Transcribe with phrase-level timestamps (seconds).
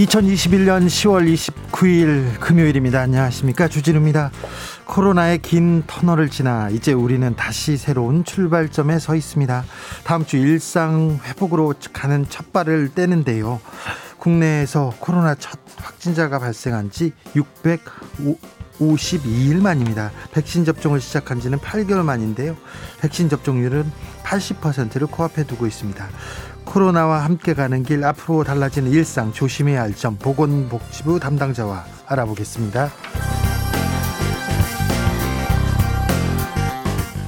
[0.00, 3.00] 2021년 10월 29일 금요일입니다.
[3.00, 3.68] 안녕하십니까.
[3.68, 4.30] 주진우입니다.
[4.86, 9.62] 코로나의 긴 터널을 지나 이제 우리는 다시 새로운 출발점에 서 있습니다.
[10.04, 13.60] 다음 주 일상 회복으로 가는 첫 발을 떼는데요.
[14.16, 20.12] 국내에서 코로나 첫 확진자가 발생한 지 652일 만입니다.
[20.32, 22.56] 백신 접종을 시작한 지는 8개월 만인데요.
[23.00, 23.84] 백신 접종률은
[24.22, 26.08] 80%를 코앞에 두고 있습니다.
[26.70, 32.90] 코로나와 함께 가는 길 앞으로 달라지는 일상 조심해야 할 점 보건복지부 담당자와 알아보겠습니다.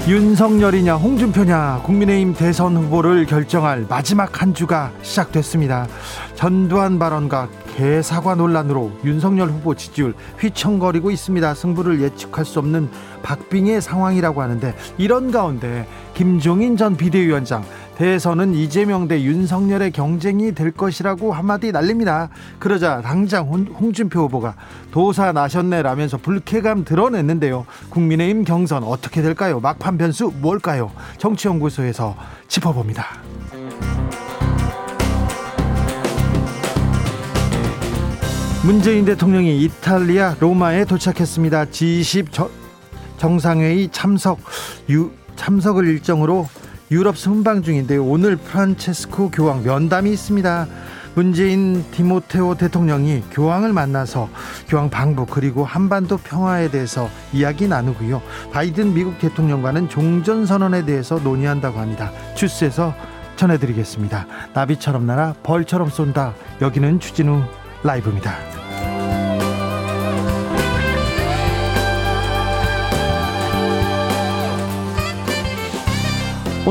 [0.08, 5.88] 윤석열이냐 홍준표냐 국민의힘 대선 후보를 결정할 마지막 한 주가 시작됐습니다.
[6.36, 11.54] 전두환 발언과 개사과 논란으로 윤석열 후보 지지율 휘청거리고 있습니다.
[11.54, 12.90] 승부를 예측할 수 없는
[13.22, 17.64] 박빙의 상황이라고 하는데 이런 가운데 김종인 전 비대위원장
[17.96, 22.30] 대선은 이재명 대 윤석열의 경쟁이 될 것이라고 한마디 날립니다.
[22.58, 24.54] 그러자 당장 홍 준표 후보가
[24.90, 27.66] 도사 나셨네라면서 불쾌감 드러냈는데요.
[27.90, 29.60] 국민의힘 경선 어떻게 될까요?
[29.60, 30.90] 막판 변수 뭘까요?
[31.18, 32.16] 정치연구소에서
[32.48, 33.06] 짚어봅니다.
[38.64, 41.66] 문재인 대통령이 이탈리아 로마에 도착했습니다.
[41.66, 42.48] G20
[43.18, 44.38] 정상회의 참석
[44.88, 46.48] 유, 참석을 일정으로
[46.92, 48.04] 유럽 순방 중인데요.
[48.04, 50.66] 오늘 프란체스코 교황 면담이 있습니다.
[51.14, 54.28] 문재인 디모테오 대통령이 교황을 만나서
[54.68, 58.20] 교황 방북 그리고 한반도 평화에 대해서 이야기 나누고요.
[58.52, 62.12] 바이든 미국 대통령과는 종전 선언에 대해서 논의한다고 합니다.
[62.34, 62.94] 주스에서
[63.36, 64.26] 전해드리겠습니다.
[64.52, 66.34] 나비처럼 날아 벌처럼 쏜다.
[66.60, 67.42] 여기는 추진우
[67.82, 68.61] 라이브입니다.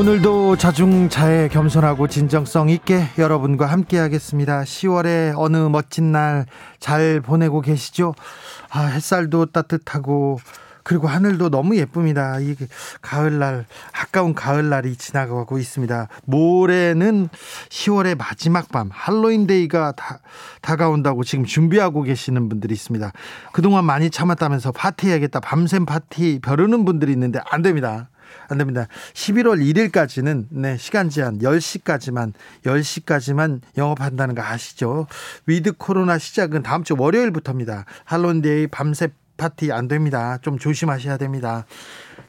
[0.01, 4.63] 오늘도 자중자애 겸손하고 진정성 있게 여러분과 함께 하겠습니다.
[4.63, 6.47] 10월의 어느 멋진 날
[6.79, 8.15] 잘 보내고 계시죠?
[8.71, 10.39] 아, 햇살도 따뜻하고
[10.81, 12.39] 그리고 하늘도 너무 예쁩니다.
[12.39, 12.55] 이
[13.03, 16.07] 가을날 아까운 가을날이 지나가고 있습니다.
[16.25, 17.29] 모레는
[17.69, 20.19] 10월의 마지막 밤 할로윈데이가 다,
[20.61, 23.11] 다가온다고 지금 준비하고 계시는 분들이 있습니다.
[23.51, 25.41] 그동안 많이 참았다면서 파티해야겠다.
[25.41, 28.09] 밤샘 파티 벼르는 분들이 있는데 안 됩니다.
[28.51, 28.87] 안 됩니다.
[29.13, 32.33] 11월 1일까지는 네, 시간 제한 10시까지만
[32.65, 35.07] 10시까지만 영업한다는 거 아시죠?
[35.45, 37.85] 위드 코로나 시작은 다음 주 월요일부터입니다.
[38.03, 39.07] 할로윈데이 밤새
[39.37, 40.37] 파티 안 됩니다.
[40.41, 41.65] 좀 조심하셔야 됩니다.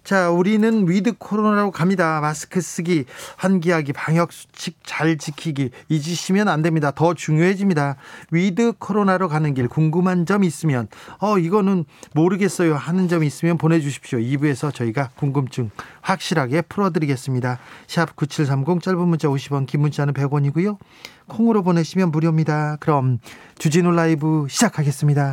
[0.04, 2.20] 자, 우리는 위드 코로나로 갑니다.
[2.20, 3.04] 마스크 쓰기,
[3.36, 6.90] 환기하기, 방역 수칙 잘 지키기 잊으시면 안 됩니다.
[6.90, 7.96] 더 중요해집니다.
[8.32, 10.88] 위드 코로나로 가는 길 궁금한 점 있으면
[11.20, 14.18] 어 이거는 모르겠어요 하는 점 있으면 보내 주십시오.
[14.18, 15.70] 2부에서 저희가 궁금증
[16.00, 17.60] 확실하게 풀어 드리겠습니다.
[17.86, 20.78] 샵 9730 짧은 문자 50원, 긴 문자는 100원이고요.
[21.28, 22.76] 콩으로 보내시면 무료입니다.
[22.80, 23.20] 그럼
[23.58, 25.32] 주진우 라이브 시작하겠습니다.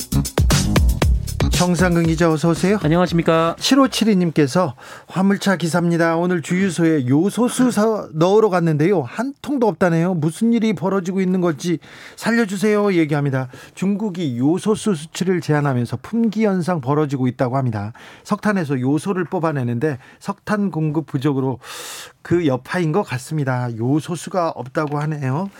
[1.61, 2.79] 정상근 기자 어서 오세요.
[2.81, 3.55] 안녕하십니까.
[3.59, 4.73] 7572님께서
[5.05, 6.17] 화물차 기사입니다.
[6.17, 9.03] 오늘 주유소에 요소수 사 넣으러 갔는데요.
[9.03, 10.15] 한 통도 없다네요.
[10.15, 11.77] 무슨 일이 벌어지고 있는 건지
[12.15, 12.93] 살려주세요.
[12.93, 13.47] 얘기합니다.
[13.75, 17.93] 중국이 요소수 수출을 제한하면서 품귀 현상 벌어지고 있다고 합니다.
[18.23, 21.59] 석탄에서 요소를 뽑아내는데 석탄 공급 부족으로
[22.23, 23.69] 그 여파인 것 같습니다.
[23.77, 25.51] 요소수가 없다고 하네요.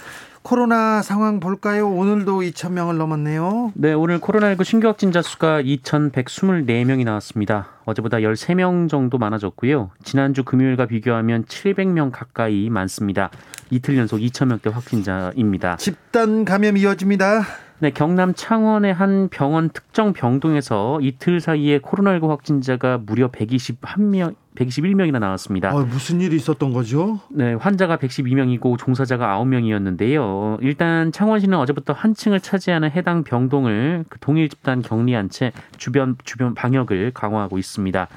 [0.44, 1.90] 코로나 상황 볼까요?
[1.90, 3.72] 오늘도 2천 명을 넘었네요.
[3.76, 7.70] 네, 오늘 코로나19 신규 확진자 수가 2,124명이 나왔습니다.
[7.86, 9.92] 어제보다 13명 정도 많아졌고요.
[10.04, 13.30] 지난주 금요일과 비교하면 700명 가까이 많습니다.
[13.70, 15.78] 이틀 연속 2천 명대 확진자입니다.
[15.78, 17.44] 집단 감염 이어집니다.
[17.80, 25.74] 네, 경남 창원의 한 병원 특정 병동에서 이틀 사이에 코로나19 확진자가 무려 121명, 121명이나 나왔습니다.
[25.74, 27.20] 어, 무슨 일이 있었던 거죠?
[27.30, 30.58] 네, 환자가 112명이고 종사자가 9명이었는데요.
[30.62, 36.54] 일단 창원시는 어제부터 한 층을 차지하는 해당 병동을 그 동일 집단 격리한 채 주변 주변
[36.54, 38.08] 방역을 강화하고 있습니다.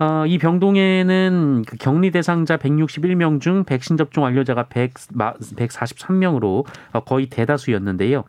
[0.00, 7.26] 어, 이 병동에는 그 격리 대상자 161명 중 백신 접종 완료자가 100, 143명으로 어, 거의
[7.26, 8.24] 대다수였는데요.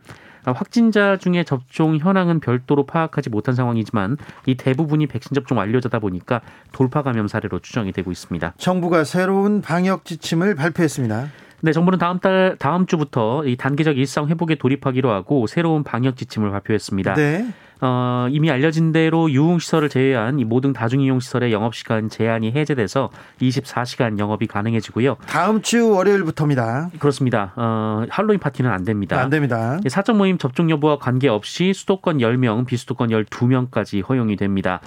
[0.46, 6.40] 어, 확진자 중에 접종 현황은 별도로 파악하지 못한 상황이지만 이 대부분이 백신 접종 완료자다 보니까
[6.72, 8.54] 돌파 감염 사례로 추정이 되고 있습니다.
[8.58, 11.28] 정부가 새로운 방역 지침을 발표했습니다.
[11.62, 16.50] 네, 정부는 다음 달 다음 주부터 이 단계적 일상 회복에 돌입하기로 하고 새로운 방역 지침을
[16.50, 17.14] 발표했습니다.
[17.14, 17.46] 네.
[17.86, 23.10] 어, 이미 알려진 대로 유흥시설을 제외한 이 모든 다중이용시설의 영업시간 제한이 해제돼서
[23.42, 25.16] 24시간 영업이 가능해지고요.
[25.26, 26.92] 다음 주 월요일부터입니다.
[26.98, 27.52] 그렇습니다.
[27.56, 29.20] 어, 할로윈 파티는 안 됩니다.
[29.20, 29.78] 안 됩니다.
[29.86, 34.80] 사적 모임 접종 여부와 관계없이 수도권 10명, 비수도권 12명까지 허용이 됩니다.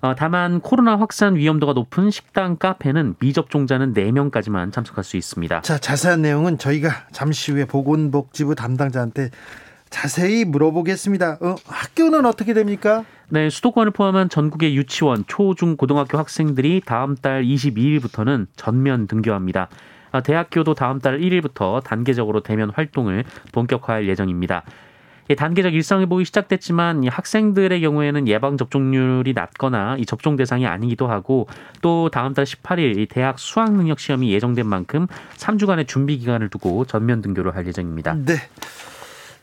[0.00, 5.60] 어, 다만 코로나 확산 위험도가 높은 식당, 카페는 미접종자는 4명까지만 참석할 수 있습니다.
[5.60, 9.30] 자, 자세한 내용은 저희가 잠시 후에 보건복지부 담당자한테
[9.92, 11.38] 자세히 물어보겠습니다.
[11.40, 13.04] 어, 학교는 어떻게 됩니까?
[13.28, 19.68] 네, 수도권을 포함한 전국의 유치원, 초, 중, 고등학교 학생들이 다음 달 22일부터는 전면 등교합니다.
[20.10, 24.64] 아, 대학교도 다음 달 1일부터 단계적으로 대면 활동을 본격화할 예정입니다.
[25.36, 31.46] 단계적 일상회복이 시작됐지만 학생들의 경우에는 예방 접종률이 낮거나 이 접종 대상이 아니기도 하고
[31.80, 35.06] 또 다음 달 18일 대학 수학 능력 시험이 예정된 만큼
[35.36, 38.14] 3주간의 준비 기간을 두고 전면 등교를 할 예정입니다.
[38.14, 38.34] 네.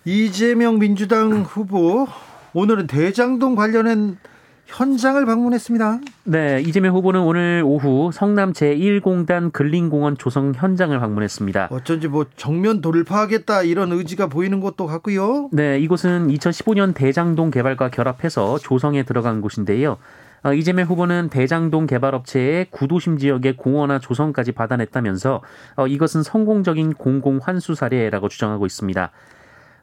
[0.05, 2.07] 이재명 민주당 후보
[2.53, 4.17] 오늘은 대장동 관련한
[4.65, 5.99] 현장을 방문했습니다.
[6.25, 11.69] 네, 이재명 후보는 오늘 오후 성남 제1공단 근린공원 조성 현장을 방문했습니다.
[11.71, 15.49] 어쩐지 뭐 정면 돌파하겠다 이런 의지가 보이는 것도 같고요.
[15.51, 19.97] 네, 이곳은 2015년 대장동 개발과 결합해서 조성에 들어간 곳인데요.
[20.43, 25.41] 어, 이재명 후보는 대장동 개발업체의 구도심 지역의 공원화 조성까지 받아냈다면서
[25.75, 29.11] 어, 이것은 성공적인 공공 환수 사례라고 주장하고 있습니다.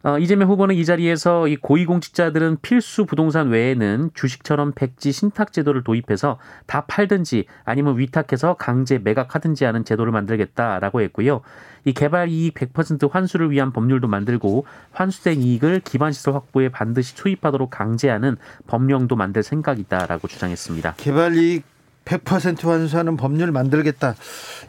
[0.02, 6.38] 어, 이재명 후보는 이 자리에서 이 고위공직자들은 필수 부동산 외에는 주식처럼 백지 신탁 제도를 도입해서
[6.66, 11.40] 다 팔든지 아니면 위탁해서 강제 매각하든지 하는 제도를 만들겠다라고 했고요.
[11.84, 17.70] 이 개발 이익 100% 환수를 위한 법률도 만들고 환수된 이익을 기반 시설 확보에 반드시 투입하도록
[17.70, 20.94] 강제하는 법령도 만들 생각이다라고 주장했습니다.
[20.98, 21.64] 개발 이익
[22.04, 24.14] 100% 환수하는 법률 만들겠다.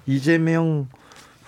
[0.05, 0.87] 이재명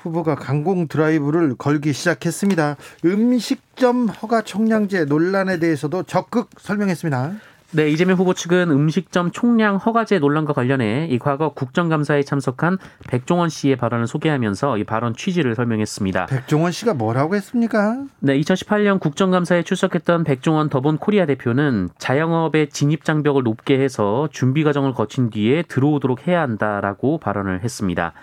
[0.02, 2.78] 후보가 강공 드라이브를 걸기 시작했습니다.
[3.06, 7.34] 음식점 허가 총량제 논란에 대해서도 적극 설명했습니다.
[7.72, 13.76] 네, 이재명 후보 측은 음식점 총량 허가제 논란과 관련해 이 과거 국정감사에 참석한 백종원 씨의
[13.76, 16.26] 발언을 소개하면서 이 발언 취지를 설명했습니다.
[16.26, 18.06] 백종원 씨가 뭐라고 했습니까?
[18.22, 24.96] 네, 2018년 국정감사에 출석했던 백종원 더본 코리아 대표는 자영업의 진입 장벽을 높게 해서 준비 과정을
[24.96, 28.14] 거친 뒤에 들어오도록 해야 한다라고 발언을 했습니다.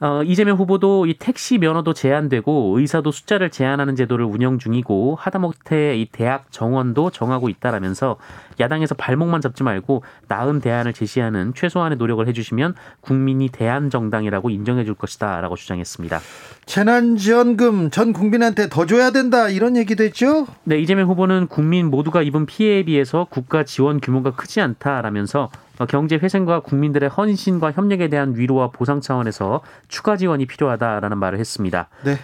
[0.00, 6.06] 어, 이재명 후보도 이 택시 면허도 제한되고 의사도 숫자를 제한하는 제도를 운영 중이고 하다못해 이
[6.10, 8.16] 대학 정원도 정하고 있다라면서
[8.60, 14.94] 야당에서 발목만 잡지 말고 나은 대안을 제시하는 최소한의 노력을 해주시면 국민이 대안 정당이라고 인정해 줄
[14.94, 16.20] 것이다라고 주장했습니다.
[16.64, 20.46] 재난지원금 전 국민한테 더 줘야 된다 이런 얘기도 했죠?
[20.64, 26.16] 네, 이재명 후보는 국민 모두가 입은 피해에 비해서 국가 지원 규모가 크지 않다라면서 어, 경제
[26.16, 31.88] 회생과 국민들의 헌신과 협력에 대한 위로와 보상 차원에서 추가 지원이 필요하다라는 말을 했습니다.
[32.04, 32.16] 네.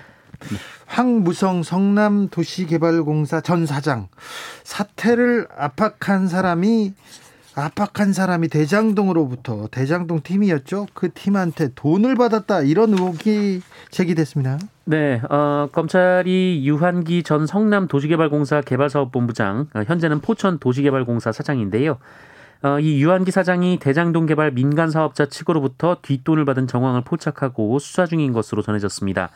[0.86, 4.08] 황무성 성남 도시개발공사 전 사장
[4.64, 6.94] 사태를 압박한 사람이
[7.58, 10.88] 압박한 사람이 대장동으로부터 대장동 팀이었죠.
[10.92, 14.58] 그 팀한테 돈을 받았다 이런 의혹이 제기됐습니다.
[14.84, 21.96] 네, 어, 검찰이 유한기 전 성남 도시개발공사 개발사업본부장, 어, 현재는 포천 도시개발공사 사장인데요.
[22.62, 28.32] 어, 이 유한기 사장이 대장동 개발 민간 사업자 측으로부터 뒷돈을 받은 정황을 포착하고 수사 중인
[28.32, 29.30] 것으로 전해졌습니다.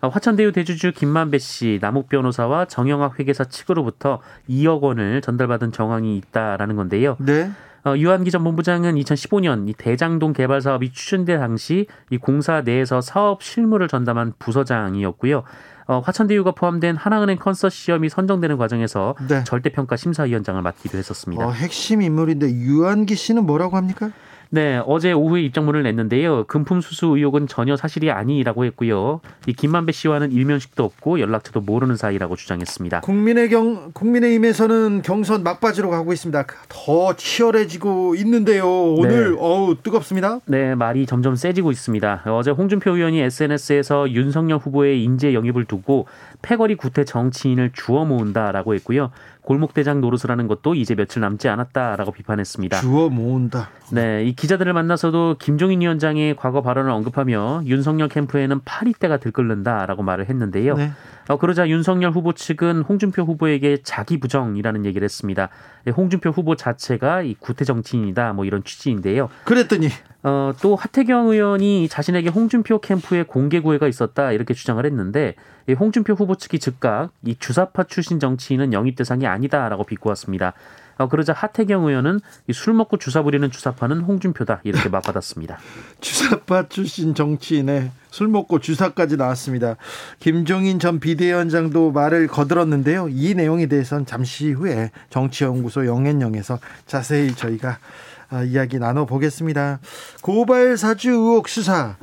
[0.00, 6.76] 어, 화천대유 대주주 김만배 씨, 남욱 변호사와 정영학 회계사 측으로부터 2억 원을 전달받은 정황이 있다라는
[6.76, 7.16] 건데요.
[7.20, 7.50] 네.
[7.86, 13.42] 어, 유한기 전 본부장은 2015년 이 대장동 개발 사업이 추진될 당시 이 공사 내에서 사업
[13.42, 15.42] 실무를 전담한 부서장이었고요.
[15.86, 19.44] 어, 화천대유가 포함된 하나은행 컨소시엄이 선정되는 과정에서 네.
[19.44, 21.46] 절대평가 심사위원장을 맡기도 했었습니다.
[21.46, 24.10] 어, 핵심 인물인데 유한기 씨는 뭐라고 합니까?
[24.54, 26.44] 네, 어제 오후에 입장문을 냈는데요.
[26.44, 29.20] 금품 수수 의혹은 전혀 사실이 아니라고 했고요.
[29.48, 33.00] 이 김만배 씨와는 일면식도 없고 연락처도 모르는 사이라고 주장했습니다.
[33.00, 36.46] 국민의 경 국민의힘에서는 경선 막바지로 가고 있습니다.
[36.68, 38.64] 더 치열해지고 있는데요.
[38.92, 39.36] 오늘 네.
[39.40, 40.38] 어우 뜨겁습니다.
[40.46, 42.22] 네, 말이 점점 세지고 있습니다.
[42.26, 46.06] 어제 홍준표 의원이 SNS에서 윤석열 후보의 인재 영입을 두고
[46.42, 49.10] 패거리 구태 정치인을 주워 모은다라고 했고요.
[49.44, 52.80] 골목대장 노릇을 하는 것도 이제 며칠 남지 않았다라고 비판했습니다.
[52.80, 53.68] 주워 모은다.
[53.92, 60.76] 네, 이 기자들을 만나서도 김종인 위원장의 과거 발언을 언급하며 윤석열 캠프에는 파리떼가 들끓는다라고 말을 했는데요.
[60.76, 60.90] 네.
[61.28, 65.50] 어, 그러자 윤석열 후보 측은 홍준표 후보에게 자기 부정이라는 얘기를 했습니다.
[65.84, 69.28] 네, 홍준표 후보 자체가 이 구태 정치인이다 뭐 이런 취지인데요.
[69.44, 69.88] 그랬더니
[70.26, 75.34] 어, 또 하태경 의원이 자신에게 홍준표 캠프에 공개 구애가 있었다 이렇게 주장을 했는데
[75.68, 80.54] 이 홍준표 후보 측이 즉각 이 주사파 출신 정치인은 영입 대상이 아니다라고 비꼬았습니다.
[80.96, 82.20] 어, 그러자 하태경 의원은
[82.52, 85.58] 술 먹고 주사 부리는 주사파는 홍준표다 이렇게 맞받았습니다.
[86.00, 89.76] 주사파 출신 정치인의 술 먹고 주사까지 나왔습니다.
[90.20, 93.08] 김종인 전 비대위원장도 말을 거들었는데요.
[93.10, 97.78] 이 내용에 대해서는 잠시 후에 정치연구소 영앤영에서 자세히 저희가 아,
[98.42, 99.80] 이야기 나눠보겠습니다.
[100.22, 101.96] 고발 사주 의혹 수사.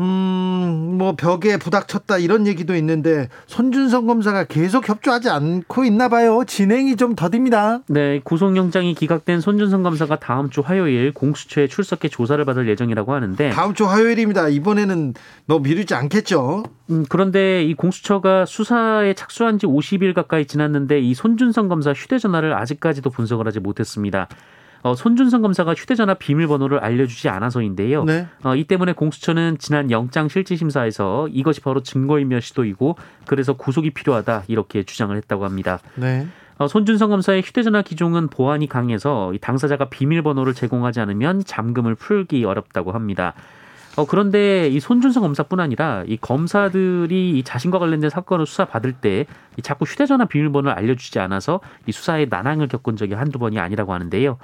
[0.00, 6.44] 음, 뭐 벽에 부닥쳤다 이런 얘기도 있는데 손준성 검사가 계속 협조하지 않고 있나 봐요.
[6.46, 7.80] 진행이 좀 더딥니다.
[7.88, 13.74] 네, 구속영장이 기각된 손준성 검사가 다음 주 화요일 공수처에 출석해 조사를 받을 예정이라고 하는데 다음
[13.74, 14.48] 주 화요일입니다.
[14.48, 15.14] 이번에는
[15.46, 16.62] 너 미루지 않겠죠?
[16.90, 23.10] 음, 그런데 이 공수처가 수사에 착수한 지 50일 가까이 지났는데 이 손준성 검사 휴대전화를 아직까지도
[23.10, 24.28] 분석을 하지 못했습니다.
[24.82, 28.04] 어, 손준성 검사가 휴대전화 비밀번호를 알려주지 않아서인데요.
[28.04, 28.26] 네.
[28.42, 32.96] 어, 이 때문에 공수처는 지난 영장 실질심사에서 이것이 바로 증거인멸 시도이고
[33.26, 35.78] 그래서 구속이 필요하다 이렇게 주장을 했다고 합니다.
[35.94, 36.26] 네.
[36.58, 43.34] 어, 손준성 검사의 휴대전화 기종은 보안이 강해서 당사자가 비밀번호를 제공하지 않으면 잠금을 풀기 어렵다고 합니다.
[43.96, 49.26] 어, 그런데 이 손준성 검사뿐 아니라 이 검사들이 이 자신과 관련된 사건을 수사 받을 때
[49.62, 54.38] 자꾸 휴대전화 비밀번호를 알려주지 않아서 이 수사에 난항을 겪은 적이 한두 번이 아니라고 하는데요.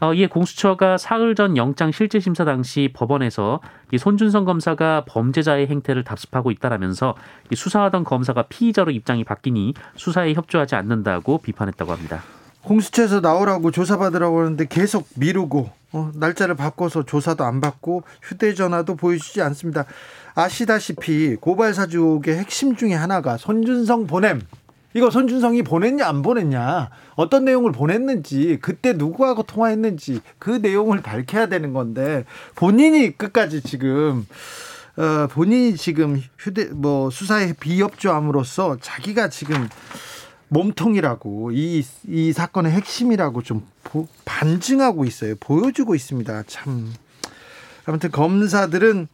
[0.00, 3.60] 어, 이에 공수처가 사흘 전 영장 실질 심사 당시 법원에서
[3.92, 7.14] 이 손준성 검사가 범죄자의 행태를 답습하고 있다라면서
[7.50, 12.22] 이 수사하던 검사가 피의자로 입장이 바뀌니 수사에 협조하지 않는다고 비판했다고 합니다.
[12.62, 19.84] 공수처에서 나오라고 조사받으라고 하는데 계속 미루고 어, 날짜를 바꿔서 조사도 안 받고 휴대전화도 보여주지 않습니다.
[20.34, 24.42] 아시다시피 고발 사주의 핵심 중에 하나가 손준성 보냄
[24.96, 31.74] 이거 손준성이 보냈냐 안 보냈냐 어떤 내용을 보냈는지 그때 누구하고 통화했는지 그 내용을 밝혀야 되는
[31.74, 32.24] 건데
[32.54, 34.26] 본인이 끝까지 지금
[34.96, 39.68] 어 본인이 지금 휴대 뭐 수사에 비협조함으로써 자기가 지금
[40.48, 45.34] 몸통이라고 이, 이 사건의 핵심이라고 좀 보, 반증하고 있어요.
[45.38, 46.44] 보여주고 있습니다.
[46.46, 46.90] 참.
[47.84, 49.08] 아무튼 검사들은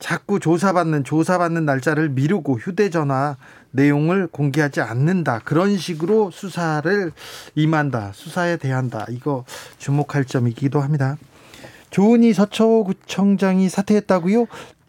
[0.00, 3.36] 자꾸 조사받는 조사받는 날짜를 미루고 휴대전화
[3.72, 5.40] 내용을 공개하지 않는다.
[5.40, 7.12] 그런 식으로 수사를
[7.54, 8.12] 임한다.
[8.14, 9.06] 수사에 대한다.
[9.10, 9.44] 이거
[9.78, 11.16] 주목할 점이기도 합니다.
[11.90, 14.46] 조은희 서초구청장이 사퇴했다고요?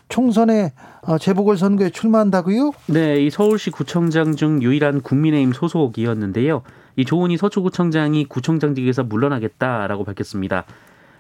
[0.08, 2.72] 총선에 어, 재보궐 선거에 출마한다고요?
[2.88, 6.62] 네, 이 서울시 구청장 중 유일한 국민의힘 소속이었는데요.
[6.96, 10.66] 이 조은희 서초구청장이 구청장직에서 물러나겠다라고 밝혔습니다.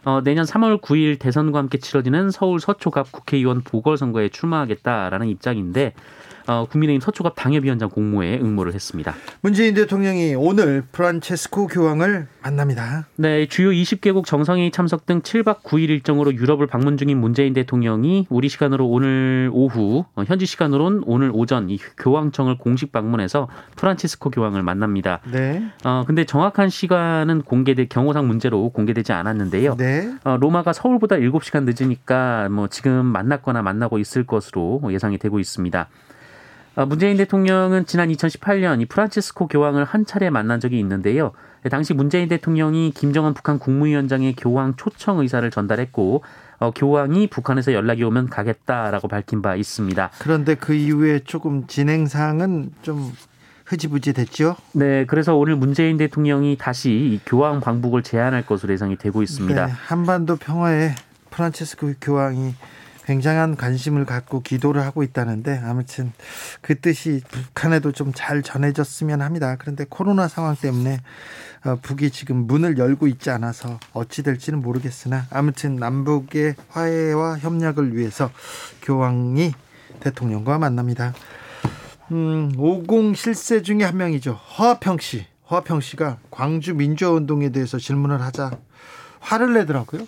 [0.05, 5.93] 어, 내년 3월 9일 대선과 함께 치러지는 서울 서초갑 국회의원 보궐선거에 출마하겠다라는 입장인데
[6.47, 9.13] 어, 국민의힘 서초갑 당협위원장 공모에 응모를 했습니다.
[9.41, 13.07] 문재인 대통령이 오늘 프란체스코 교황을 만납니다.
[13.15, 18.49] 네, 주요 20개국 정상회의 참석 등 7박 9일 일정으로 유럽을 방문 중인 문재인 대통령이 우리
[18.49, 25.19] 시간으로 오늘 오후, 어, 현지 시간으로는 오늘 오전 이 교황청을 공식 방문해서 프란체스코 교황을 만납니다.
[25.31, 25.63] 네.
[25.85, 29.75] 어, 근데 정확한 시간은 공개될 경호상 문제로 공개되지 않았는데요.
[29.77, 30.13] 네.
[30.23, 35.87] 어, 로마가 서울보다 7시간 늦으니까 뭐 지금 만났거나 만나고 있을 것으로 예상이 되고 있습니다.
[36.75, 41.31] 어, 문재인 대통령은 지난 2018년 이 프란치스코 교황을 한 차례 만난 적이 있는데요.
[41.69, 46.23] 당시 문재인 대통령이 김정은 북한 국무위원장의 교황 초청 의사를 전달했고
[46.59, 50.09] 어, 교황이 북한에서 연락이 오면 가겠다라고 밝힌 바 있습니다.
[50.19, 53.13] 그런데 그 이후에 조금 진행 사항은 좀
[53.65, 54.55] 흐지부지 됐죠?
[54.73, 59.65] 네, 그래서 오늘 문재인 대통령이 다시 교황 방북을 제안할 것으로 예상이 되고 있습니다.
[59.65, 60.95] 네, 한반도 평화에
[61.29, 62.55] 프란치스코 교황이
[63.05, 66.13] 굉장한 관심을 갖고 기도를 하고 있다는데 아무튼
[66.61, 69.55] 그 뜻이 북한에도 좀 잘 전해졌으면 합니다.
[69.59, 71.01] 그런데 코로나 상황 때문에
[71.65, 78.31] 어, 북이 지금 문을 열고 있지 않아서 어찌 될지는 모르겠으나 아무튼 남북의 화해와 협력을 위해서
[78.81, 79.53] 교황이
[79.99, 81.13] 대통령과 만납니다.
[82.11, 84.33] 음, 50 실세 중에 한 명이죠.
[84.33, 85.25] 허화평 씨.
[85.49, 88.51] 허화평 씨가 광주 민주화 운동에 대해서 질문을 하자
[89.19, 90.05] 화를 내더라고요.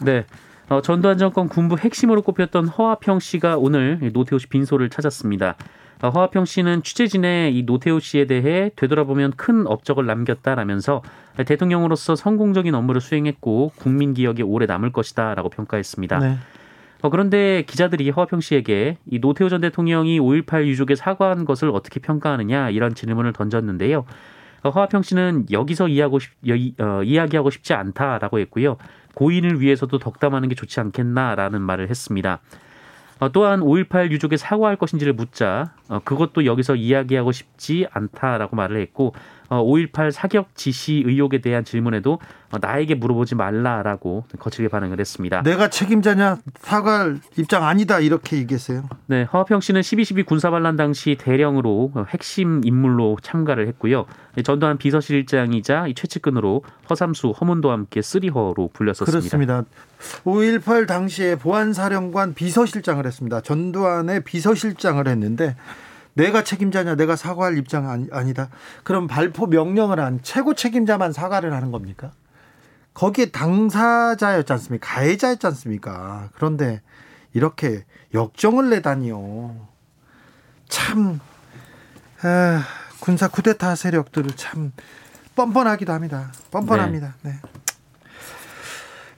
[0.00, 0.24] 네.
[0.68, 5.56] 어, 전두환 정권 군부 핵심으로 꼽혔던 허화평 씨가 오늘 노태우 씨 빈소를 찾았습니다.
[6.02, 11.02] 어, 허화평 씨는 취재진에 이 노태우 씨에 대해 되돌아보면 큰 업적을 남겼다라면서
[11.46, 16.18] 대통령으로서 성공적인 업무를 수행했고 국민 기억에 오래 남을 것이다라고 평가했습니다.
[16.18, 16.36] 네.
[17.02, 22.70] 어, 그런데 기자들이 허화평 씨에게 이 노태우 전 대통령이 5.18 유족에 사과한 것을 어떻게 평가하느냐
[22.70, 24.06] 이런 질문을 던졌는데요.
[24.62, 26.32] 어, 허화평 씨는 여기서 이해하고 싶,
[26.80, 28.78] 어, 이야기하고 싶지 않다라고 했고요.
[29.14, 32.40] 고인을 위해서도 덕담하는 게 좋지 않겠나라는 말을 했습니다.
[33.20, 39.14] 어, 또한 5.18 유족에 사과할 것인지를 묻자 어, 그것도 여기서 이야기하고 싶지 않다라고 말을 했고
[39.48, 42.18] 5.18 어, 사격 지시 의혹에 대한 질문에도
[42.50, 45.42] 어, 나에게 물어보지 말라라고 거칠게 반응을 했습니다.
[45.42, 48.88] 내가 책임자냐 사과할 입장 아니다 이렇게 얘기했어요.
[49.06, 54.06] 네, 허평 씨는 12.12 군사반란 당시 대령으로 핵심 인물로 참가를 했고요.
[54.44, 59.18] 전두환 비서실장이자 최측근으로 허삼수, 허문도와 함께 쓰리허로 불렸었습니다.
[59.20, 59.64] 그렇습니다.
[60.24, 63.40] 5.18 당시에 보안사령관 비서실장을 했습니다.
[63.40, 65.56] 전두환의 비서실장을 했는데
[66.14, 68.48] 내가 책임자냐 내가 사과할 입장 아니, 아니다.
[68.82, 72.12] 그럼 발포 명령을 한 최고 책임자만 사과를 하는 겁니까?
[72.94, 74.86] 거기에 당사자였지 않습니까?
[74.86, 76.30] 가해자였지 않습니까?
[76.34, 76.80] 그런데
[77.32, 79.68] 이렇게 역정을 내다니요.
[80.68, 81.20] 참
[82.24, 82.58] 에,
[83.00, 84.72] 군사 쿠데타 세력들을 참
[85.34, 86.32] 뻔뻔하기도 합니다.
[86.52, 87.16] 뻔뻔합니다.
[87.22, 87.32] 네.
[87.32, 87.63] 네.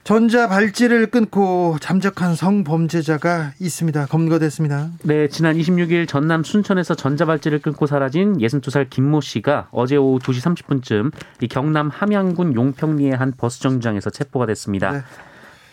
[0.07, 4.05] 전자 발찌를 끊고 잠적한 성범죄자가 있습니다.
[4.05, 4.89] 검거됐습니다.
[5.03, 10.55] 네, 지난 26일 전남 순천에서 전자 발찌를 끊고 사라진 62살 김모 씨가 어제 오후 2시
[10.55, 11.11] 30분쯤
[11.41, 14.93] 이 경남 함양군 용평리의 한 버스 정류장에서 체포가 됐습니다.
[14.93, 15.01] 네.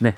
[0.01, 0.17] 네.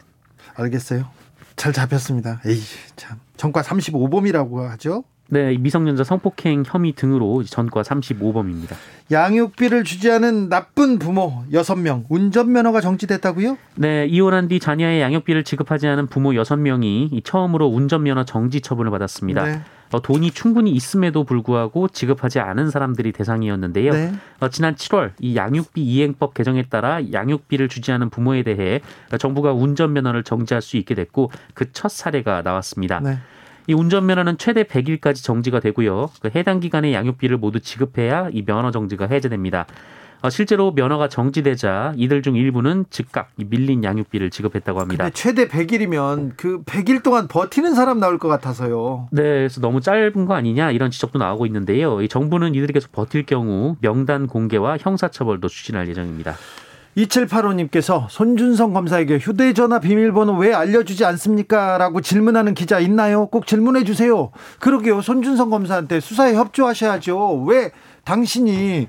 [0.54, 1.10] 알겠어요.
[1.56, 2.40] 잘 잡혔습니다.
[2.46, 2.62] 에이,
[2.96, 3.20] 참.
[3.36, 5.04] 전과 35범이라고 하죠?
[5.28, 8.74] 네, 미성년자 성폭행 혐의 등으로 전과 35범입니다.
[9.10, 13.58] 양육비를 주지 않은 나쁜 부모 6명, 운전면허가 정지됐다고요?
[13.76, 19.44] 네, 이혼한 뒤 자녀의 양육비를 지급하지 않은 부모 6명이 처음으로 운전면허 정지 처분을 받았습니다.
[19.44, 19.60] 네.
[19.92, 23.92] 어, 돈이 충분히 있음에도 불구하고 지급하지 않은 사람들이 대상이었는데요.
[23.92, 24.12] 네.
[24.40, 28.80] 어, 지난 7월 이 양육비 이행법 개정에 따라 양육비를 주지 않은 부모에 대해
[29.18, 33.00] 정부가 운전면허를 정지할 수 있게 됐고 그 첫 사례가 나왔습니다.
[33.00, 33.18] 네.
[33.66, 36.10] 이 운전면허는 최대 100일까지 정지가 되고요.
[36.20, 39.66] 그 해당 기간에 양육비를 모두 지급해야 이 면허 정지가 해제됩니다.
[40.22, 45.04] 어, 실제로 면허가 정지되자 이들 중 일부는 즉각 밀린 양육비를 지급했다고 합니다.
[45.04, 49.08] 근데 최대 100일이면 그 100일 동안 버티는 사람 나올 것 같아서요.
[49.12, 52.00] 네, 그래서 너무 짧은 거 아니냐 이런 지적도 나오고 있는데요.
[52.00, 56.34] 이 정부는 이들이 계속 버틸 경우 명단 공개와 형사처벌도 추진할 예정입니다.
[56.96, 61.76] 2785님께서 손준성 검사에게 휴대전화 비밀번호 왜 알려주지 않습니까?
[61.78, 63.26] 라고 질문하는 기자 있나요?
[63.26, 64.30] 꼭 질문해 주세요.
[64.60, 65.02] 그러게요.
[65.02, 67.44] 손준성 검사한테 수사에 협조하셔야죠.
[67.44, 67.70] 왜
[68.04, 68.88] 당신이,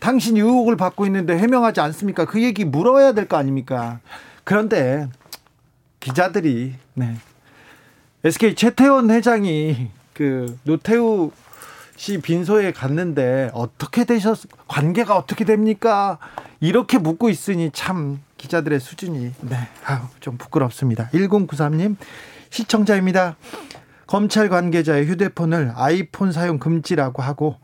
[0.00, 2.26] 당신이 의혹을 받고 있는데 해명하지 않습니까?
[2.26, 4.00] 그 얘기 물어야 될 거 아닙니까?
[4.44, 5.08] 그런데
[6.00, 7.16] 기자들이, 네.
[8.22, 11.30] SK 최태원 회장이 그 노태우
[11.96, 16.18] 씨 빈소에 갔는데 어떻게 되셨 관계가 어떻게 됩니까?
[16.60, 19.56] 이렇게 묻고 있으니 참 기자들의 수준이 네.
[19.84, 21.08] 아유, 좀 부끄럽습니다.
[21.12, 21.96] 1093님
[22.50, 23.36] 시청자입니다.
[24.06, 27.56] 검찰 관계자의 휴대폰을 아이폰 사용 금지라고 하고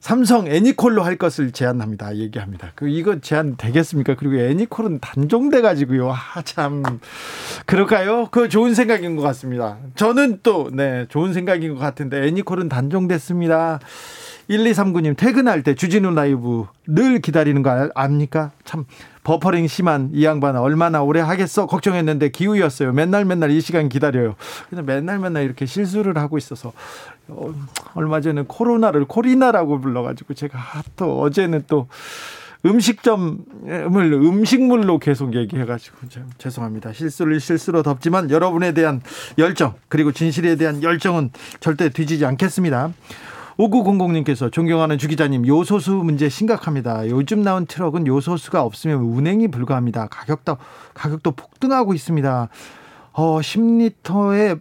[0.00, 2.16] 삼성 애니콜로 할 것을 제안합니다.
[2.16, 2.72] 얘기합니다.
[2.74, 4.14] 그 이거 제안 되겠습니까?
[4.16, 6.12] 그리고 애니콜은 단종돼 가지고요.
[6.12, 6.82] 아 참
[7.66, 8.28] 그럴까요?
[8.30, 9.76] 그 좋은 생각인 것 같습니다.
[9.96, 13.80] 저는 또 네, 좋은 생각인 것 같은데 애니콜은 단종됐습니다.
[14.48, 18.52] 1239님 퇴근할 때 주진우 라이브 늘 기다리는 거 압니까?
[18.64, 18.86] 참
[19.22, 22.92] 버퍼링 심한 이 양반 얼마나 오래 하겠어 걱정했는데 기우였어요.
[22.94, 24.36] 맨날 맨날 이 시간 기다려요.
[24.70, 26.72] 근데 맨날 맨날 이렇게 실수를 하고 있어서
[27.28, 27.52] 어,
[27.94, 30.58] 얼마 전에 코로나를 코리나라고 불러가지고 제가
[30.96, 31.88] 또 어제는 또
[32.66, 33.38] 음식점을
[33.88, 35.96] 음식물로 계속 얘기해가지고
[36.38, 36.92] 죄송합니다.
[36.92, 39.00] 실수를 실수로 덮지만 여러분에 대한
[39.38, 42.92] 열정 그리고 진실에 대한 열정은 절대 뒤지지 않겠습니다.
[43.58, 47.08] 5900님께서 존경하는 주 기자님 요소수 문제 심각합니다.
[47.08, 50.06] 요즘 나온 트럭은 요소수가 없으면 운행이 불가합니다.
[50.08, 50.58] 가격도
[50.94, 52.48] 가격도 폭등하고 있습니다.
[53.12, 54.60] 어 10리터에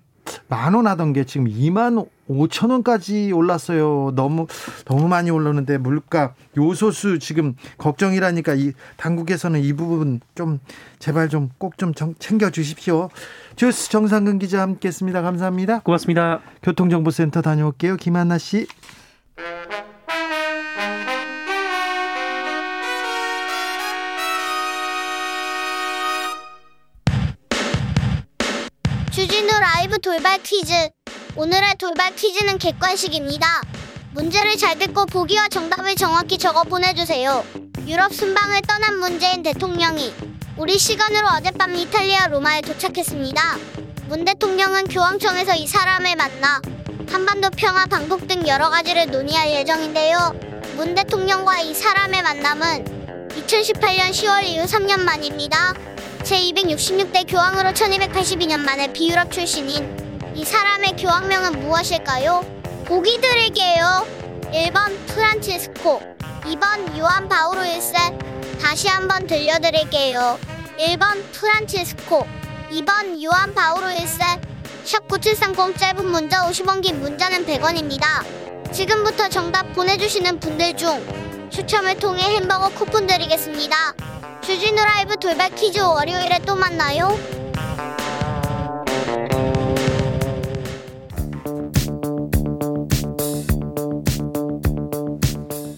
[0.49, 4.11] 만 원 하던 게 지금 2만 5천 원까지 올랐어요.
[4.15, 4.47] 너무
[4.85, 10.59] 너무 많이 올랐는데 물가 요소수 지금 걱정이라니까 이 당국에서는 이 부분 좀
[10.99, 13.09] 제발 좀꼭좀 챙겨 주십시오.
[13.55, 15.21] 주스 정상근 기자 함께했습니다.
[15.21, 15.79] 감사합니다.
[15.79, 16.41] 고맙습니다.
[16.63, 17.95] 교통정보센터 다녀올게요.
[17.97, 18.67] 김한나 씨.
[29.11, 30.96] 주진우 라이브 돌발 퀴즈.
[31.39, 33.61] 오늘의 돌발 퀴즈는 객관식입니다.
[34.15, 37.45] 문제를 잘 듣고 보기와 정답을 정확히 적어 보내주세요.
[37.85, 40.11] 유럽 순방을 떠난 문재인 대통령이
[40.57, 43.39] 우리 시간으로 어젯밤 이탈리아 로마에 도착했습니다.
[44.07, 46.59] 문 대통령은 교황청에서 이 사람을 만나
[47.07, 50.33] 한반도 평화 방북 등 여러 가지를 논의할 예정인데요.
[50.75, 55.75] 문 대통령과 이 사람의 만남은 2018년 10월 이후 3년 만입니다.
[56.23, 60.06] 제266대 교황으로 1282년 만에 비유럽 출신인
[60.37, 62.45] 이 사람의 교황명은 무엇일까요?
[62.85, 64.05] 보기 드릴게요.
[64.53, 65.99] 1번 프란치스코,
[66.43, 68.61] 2번 요한 바오로 1세.
[68.61, 70.37] 다시 한번 들려드릴게요.
[70.77, 72.27] 1번 프란치스코,
[72.69, 74.39] 2번 요한 바오로 1세.
[74.85, 78.23] 샵9730 짧은 문자 50원 긴 문자는 100원입니다.
[78.71, 83.75] 지금부터 정답 보내주시는 분들 중 추첨을 통해 햄버거 쿠폰 드리겠습니다.
[84.43, 87.36] 주진우 라이브 돌발 퀴즈 월요일에 또 만나요.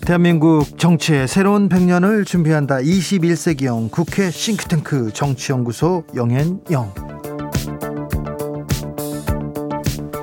[0.09, 2.77] 대한민국 정치의 새로운 100년을 준비한다.
[2.77, 6.95] 21세기형 국회 싱크탱크 정치연구소 영앤영.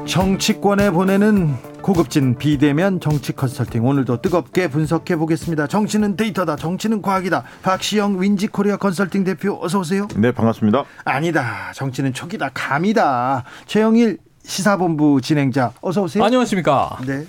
[0.08, 5.68] 정치권에 보내는 고급진 비대면 정치 컨설팅 오늘도 뜨겁게 분석해 보겠습니다.
[5.68, 6.56] 정치는 데이터다.
[6.56, 7.44] 정치는 과학이다.
[7.62, 10.08] 박시영 윈지코리아 컨설팅 대표 어서 오세요.
[10.16, 10.82] 네, 반갑습니다.
[11.04, 11.70] 아니다.
[11.76, 12.50] 정치는 촉이다.
[12.54, 13.44] 감이다.
[13.66, 16.24] 최영일 시사본부 진행자 어서 오세요.
[16.24, 16.98] 안녕하십니까.
[17.06, 17.24] 네.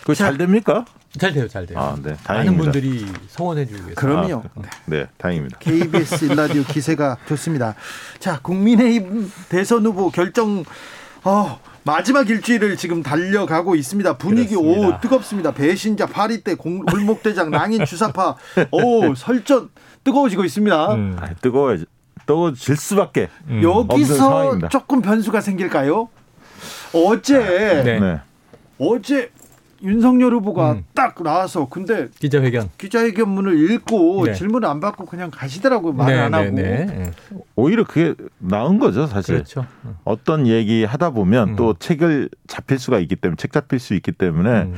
[0.00, 0.84] 그거 잘 됩니까?
[1.18, 1.78] 잘 돼요, 잘 돼요.
[1.78, 2.10] 아, 네.
[2.10, 2.62] 많은 다행입니다.
[2.64, 3.94] 분들이 성원해주고 계세요.
[3.96, 4.42] 그럼요.
[4.56, 5.58] 아, 네, 다행입니다.
[5.58, 7.74] KBS 일라디오 기세가 좋습니다.
[8.18, 10.64] 자, 국민의힘 대선 후보 결정
[11.24, 14.18] 어, 마지막 일주일을 지금 달려가고 있습니다.
[14.18, 14.88] 분위기 그렇습니다.
[14.96, 15.52] 오 뜨겁습니다.
[15.52, 18.36] 배신자 파리떼 공- 골목대장 낭인 주사파
[18.72, 19.70] 오 설전
[20.04, 20.94] 뜨거워지고 있습니다.
[20.94, 21.16] 음.
[21.20, 21.86] 아, 뜨거워야지.
[22.26, 23.28] 뜨거워질 수밖에.
[23.48, 23.62] 음.
[23.64, 24.68] 없는 여기서 상황입니다.
[24.68, 26.08] 조금 변수가 생길까요?
[26.92, 27.38] 어제
[27.84, 28.00] 네.
[28.00, 28.20] 네.
[28.78, 29.30] 어제
[29.86, 30.84] 윤석열 후보가 음.
[30.94, 32.70] 딱 나와서 근데 기자회견.
[32.78, 34.34] 기자회견문을 읽고 네.
[34.34, 35.92] 질문을 안 받고 그냥 가시더라고요.
[35.92, 36.50] 말 안 하고.
[36.50, 37.12] 네.
[37.54, 39.36] 오히려 그게 나은 거죠, 사실.
[39.36, 39.66] 그렇죠.
[39.84, 39.94] 음.
[40.04, 41.56] 어떤 얘기 하다 보면 음.
[41.56, 44.74] 또 책을 잡힐 수가 있기 때문에 책 잡힐 수 있기 때문에 음.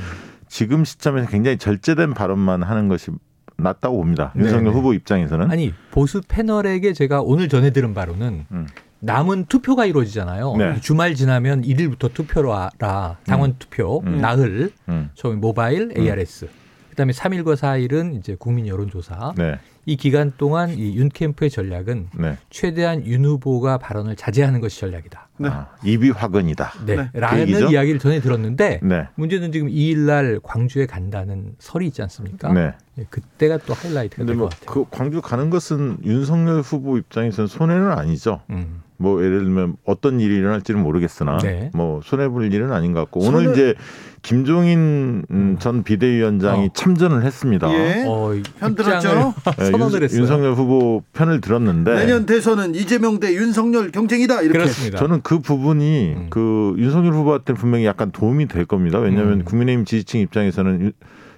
[0.49, 3.11] 지금 시점에서 굉장히 절제된 발언만 하는 것이
[3.57, 4.33] 낫다고 봅니다.
[4.37, 4.77] 윤석열 네, 네.
[4.77, 5.51] 후보 입장에서는.
[5.51, 8.67] 아니 보수 패널에게 제가 오늘 전해 들은 바로는 음.
[9.01, 10.57] 남은 투표가 이루어지잖아요.
[10.57, 10.81] 네.
[10.81, 13.17] 주말 지나면 1일부터 투표로 하라.
[13.25, 14.21] 당원 투표, 음.
[14.21, 15.11] 나흘, 음.
[15.15, 16.49] 저희 모바일, ARS.
[16.91, 19.35] 그다음에 3일과 4일은 이제 국민 여론조사.
[19.37, 19.59] 네.
[19.87, 22.37] 이 기간 동안 이 윤 캠프의 전략은 네.
[22.51, 25.29] 최대한 윤 후보가 발언을 자제하는 것이 전략이다.
[25.39, 25.49] 네.
[25.49, 26.73] 아, 입이 화근이다.
[26.85, 26.97] 네.
[26.97, 27.09] 네.
[27.13, 27.71] 그 라는 얘기죠?
[27.71, 29.09] 이야기를 전해 들었는데 네.
[29.15, 32.53] 문제는 지금 2일 날 광주에 간다는 설이 있지 않습니까?
[32.53, 32.75] 네.
[32.99, 34.67] 예, 그때가 또 하이라이트가 근데 될것 뭐 같아요.
[34.67, 38.43] 그 광주 가는 것은 윤석열 후보 입장에서는 손해는 아니죠.
[38.51, 38.83] 음.
[39.01, 41.71] 뭐 예를 들면 어떤 일이 일어날지는 모르겠으나 네.
[41.73, 43.75] 뭐 손해 볼 일은 아닌 것 같고 오늘 손해- 이제
[44.23, 46.69] 김종인 음, 전 비대위원장이 어.
[46.75, 47.73] 참전을 했습니다.
[47.73, 48.05] 예.
[48.07, 48.97] 어, 이 편들었죠?
[49.09, 50.21] 입장을 예, 선언을 윤, 했어요.
[50.21, 54.59] 윤석열 후보 편을 들었는데 내년 대선은 이재명 대 윤석열 경쟁이다 이렇게.
[54.59, 54.99] 그렇습니다.
[54.99, 56.27] 저는 그 부분이 음.
[56.31, 58.99] 그 윤석열 후보한테 분명히 약간 도움이 될 겁니다.
[58.99, 59.45] 왜냐하면 음.
[59.45, 60.93] 국민의힘 지지층 입장에서는 유-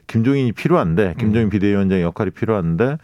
[0.06, 1.50] 김종인이 필요한데 김종인 음.
[1.50, 2.96] 비대위원장의 역할이 필요한데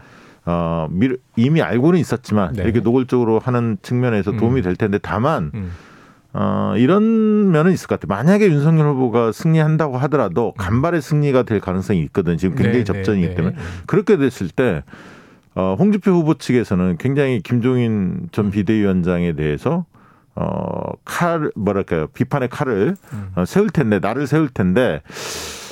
[0.47, 2.63] 어, 미- 이미 알고는 있었지만 네.
[2.63, 4.63] 이렇게 노골적으로 하는 측면에서 도움이 음.
[4.63, 5.73] 될 텐데 다만 음.
[6.33, 8.15] 어, 이런 면은 있을 것 같아요.
[8.17, 12.37] 만약에 윤석열 후보가 승리한다고 하더라도 간발의 승리가 될 가능성이 있거든요.
[12.37, 13.57] 지금 굉장히 네, 접전이기 네, 때문에.
[13.57, 13.63] 네.
[13.87, 14.83] 그렇게 됐을 때,
[15.55, 19.87] 어, 홍준표 후보 측에서는 굉장히 김종인 전 비대위원장에 대해서
[20.35, 22.09] 어, 칼, 뭐랄까요.
[22.09, 23.29] 비판의 칼을 음.
[23.37, 25.01] 어, 세울 텐데, 나를 세울 텐데,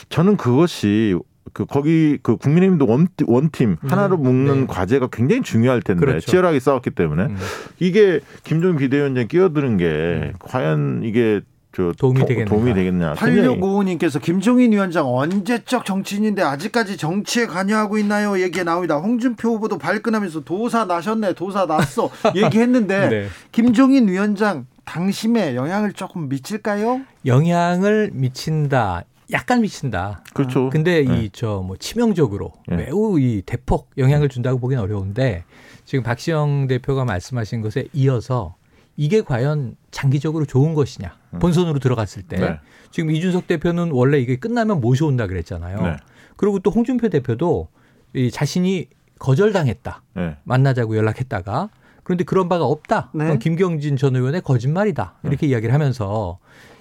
[0.09, 1.19] 저는 그것이
[1.55, 4.67] 그 거기 그 국민의힘도 원, 원팀 하나로 묶는 네.
[4.67, 6.31] 과제가 굉장히 중요할 텐데 그렇죠.
[6.31, 7.37] 치열하게 싸웠기 때문에 음.
[7.79, 11.41] 이게 김종인 비대위원장 끼어드는 게 과연 이게
[11.77, 12.51] 저 도움이 도- 되겠는가?
[12.55, 13.15] 도움이 되겠냐.
[13.15, 18.41] 굉장히 8655님께서 김종인 위원장 언제적 정치인인데 아직까지 정치에 관여하고 있나요?
[18.41, 18.97] 얘기 나옵니다.
[18.97, 23.27] 홍준표 후보도 발끈하면서 도사 나셨네, 도사 났어 얘기했는데 네.
[23.51, 27.01] 김종인 위원장 당심에 영향을 조금 미칠까요?
[27.27, 29.03] 영향을 미친다.
[29.33, 30.23] 약간 미친다.
[30.35, 30.71] 그렇죠.
[30.71, 31.25] 근데 네.
[31.25, 32.77] 이저 뭐 치명적으로 네.
[32.77, 35.45] 매우 이 대폭 영향을 준다고 보기는 어려운데
[35.85, 38.57] 지금 박시영 대표가 말씀하신 것에 이어서
[38.97, 42.41] 이게 과연 장기적으로 좋은 것이냐 본선으로 들어갔을 때 음.
[42.43, 42.61] 네.
[42.91, 45.83] 지금 이준석 대표는 원래 이게 끝나면 모셔온다 그랬잖아요.
[45.83, 45.97] 네.
[46.37, 47.69] 그리고 또 홍준표 대표도
[48.15, 50.37] 이 자신이 거절당했다 네.
[50.45, 51.71] 만나자고 연락했다가
[52.03, 53.11] 그런데 그런 바가 없다.
[53.15, 53.39] 네.
[53.39, 55.15] 김경진 전 의원의 거짓말이다.
[55.23, 55.29] 네.
[55.31, 56.39] 이렇게 이야기를 하면서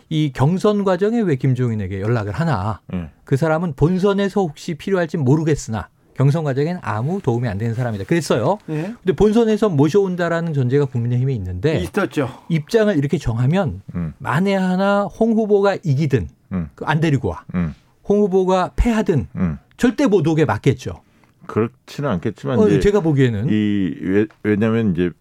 [0.09, 2.81] 이 경선 과정에 왜 김종인에게 연락을 하나?
[2.91, 3.09] 네.
[3.23, 8.05] 그 사람은 본선에서 혹시 필요할지 모르겠으나 경선 과정엔 아무 도움이 안 되는 사람이다.
[8.05, 8.59] 그랬어요.
[8.69, 8.93] 예.
[9.03, 12.29] 근데 본선에서 모셔온다라는 전제가 국민의힘에 있는데 있었죠.
[12.49, 14.13] 입장을 이렇게 정하면 음.
[14.19, 16.69] 만에 하나 홍 후보가 이기든 음.
[16.75, 17.43] 그안 데리고 와.
[17.55, 17.73] 음.
[18.07, 19.57] 홍 후보가 패하든 음.
[19.77, 21.01] 절대 못 오게 막겠죠.
[21.47, 25.11] 그렇지는 않겠지만 어, 제가 보기에는 이 왜, 왜냐하면 이제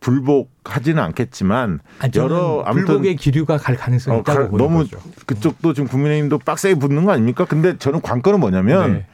[0.00, 4.98] 불복하지는 않겠지만 아니, 여러 아무튼 불복의 기류가 갈 가능성이 어, 있다고 가- 너무 거죠.
[5.26, 7.44] 그쪽도 지금 국민의힘도 빡세게 붙는 거 아닙니까?
[7.44, 9.06] 근데 저는 관건은 뭐냐면 네.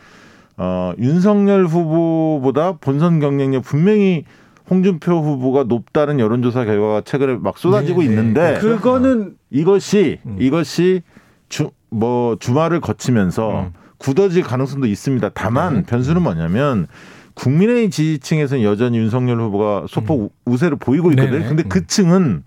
[0.56, 4.24] 어, 윤석열 후보보다 본선 경쟁력 분명히
[4.70, 8.12] 홍준표 후보가 높다는 여론조사 결과가 최근에 막 쏟아지고 네, 네.
[8.12, 10.36] 있는데 그거는 이것이 음.
[10.40, 11.02] 이것이
[11.48, 13.72] 주 뭐 주말을 거치면서 음.
[13.98, 15.30] 굳어질 가능성도 있습니다.
[15.32, 15.82] 다만 네.
[15.84, 16.88] 변수는 뭐냐면
[17.34, 21.30] 국민의힘 지지층에서는 여전히 윤석열 후보가 소폭 우세를 보이고 있거든요.
[21.30, 21.38] 음.
[21.38, 21.48] 네네.
[21.48, 21.68] 근데 음.
[21.68, 22.44] 그 층은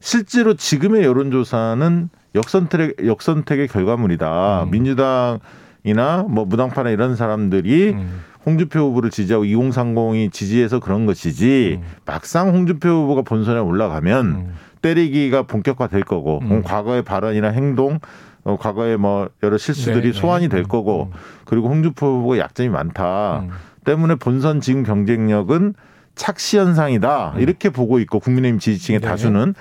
[0.00, 4.64] 실제로 지금의 여론조사는 역선택 역선택의 결과물이다.
[4.64, 4.70] 음.
[4.70, 8.20] 민주당이나 뭐 무당파나 이런 사람들이 음.
[8.46, 11.86] 홍준표 후보를 지지하고 2030이 지지해서 그런 것이지 음.
[12.06, 14.54] 막상 홍준표 후보가 본선에 올라가면 음.
[14.82, 16.62] 때리기가 본격화될 거고 음.
[16.62, 17.98] 과거의 발언이나 행동
[18.44, 20.18] 어, 과거의 뭐 여러 실수들이 네, 네.
[20.18, 21.18] 소환이 될 음, 거고 음.
[21.44, 23.50] 그리고 홍준표 후보가 약점이 많다 음.
[23.88, 25.72] 때문에 본선 지금 경쟁력은
[26.14, 27.40] 착시 현상이다 음.
[27.40, 29.06] 이렇게 보고 있고 국민의힘 지지층의 네.
[29.08, 29.54] 다수는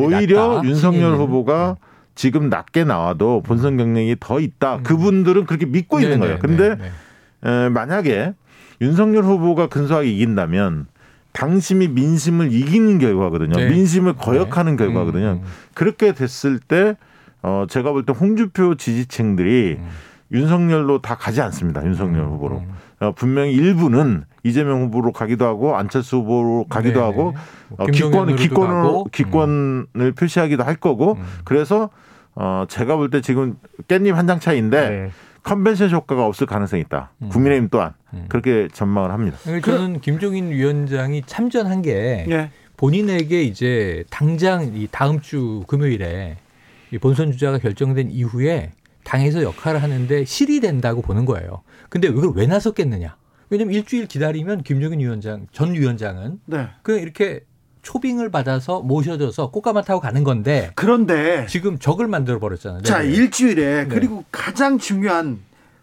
[0.00, 0.68] 오히려 낫다.
[0.68, 1.14] 윤석열.
[1.16, 1.76] 후보가
[2.14, 4.82] 지금 낮게 나와도 본선 경쟁이 더 있다 음.
[4.82, 6.90] 그분들은 그렇게 믿고 네, 있는 네, 거예요 근데 네,
[7.42, 7.66] 네.
[7.66, 8.34] 에, 만약에
[8.82, 10.86] 윤석열 후보가 근소하게 이긴다면
[11.32, 13.54] 당심이 민심을 이기는 결과거든요.
[13.56, 13.68] 네.
[13.70, 14.84] 민심을 거역하는 네.
[14.84, 15.26] 결과거든요.
[15.26, 15.48] 음, 음.
[15.74, 16.96] 그렇게 됐을 때
[17.42, 19.88] 어, 제가 볼 때 홍준표 지지층들이 음.
[20.32, 21.84] 윤석열로 다 가지 않습니다.
[21.86, 22.62] 윤석열 음, 후보로.
[23.00, 23.06] 음.
[23.06, 27.74] 어, 분명히 일부는 이재명 후보로 가기도 하고 안철수 후보로 가기도 네, 하고 네.
[27.78, 29.04] 어, 기권 기권을.
[29.12, 31.24] 기권을 표시하기도 할 거고 음.
[31.44, 31.90] 그래서
[32.34, 33.56] 어, 제가 볼 때 지금
[33.88, 35.10] 깻잎 한 장 차이인데 네.
[35.42, 37.10] 컨벤션 효과가 없을 가능성이 있다.
[37.22, 37.28] 음.
[37.30, 38.26] 국민의힘 또한 음.
[38.28, 39.38] 그렇게 전망을 합니다.
[39.64, 42.50] 저는 김종인 위원장이 참전한 게 예.
[42.76, 46.36] 본인에게 이제 당장 이 다음 주 금요일에
[46.92, 48.72] 이 본선 주자가 결정된 이후에
[49.04, 51.62] 당에서 역할을 하는데 실이 된다고 보는 거예요.
[51.90, 53.16] 근데 이걸 왜 나섰겠느냐?
[53.50, 56.68] 왜냐면 일주일 기다리면 김종인 위원장 전 위원장은 네.
[56.82, 57.44] 그냥 이렇게
[57.82, 62.82] 초빙을 받아서 모셔져서 꽃가마 타고 가는 건데 그런데 지금 적을 만들어 버렸잖아요.
[62.82, 63.10] 자 네.
[63.10, 63.88] 일주일에 네.
[63.88, 65.40] 그리고 가장 중요한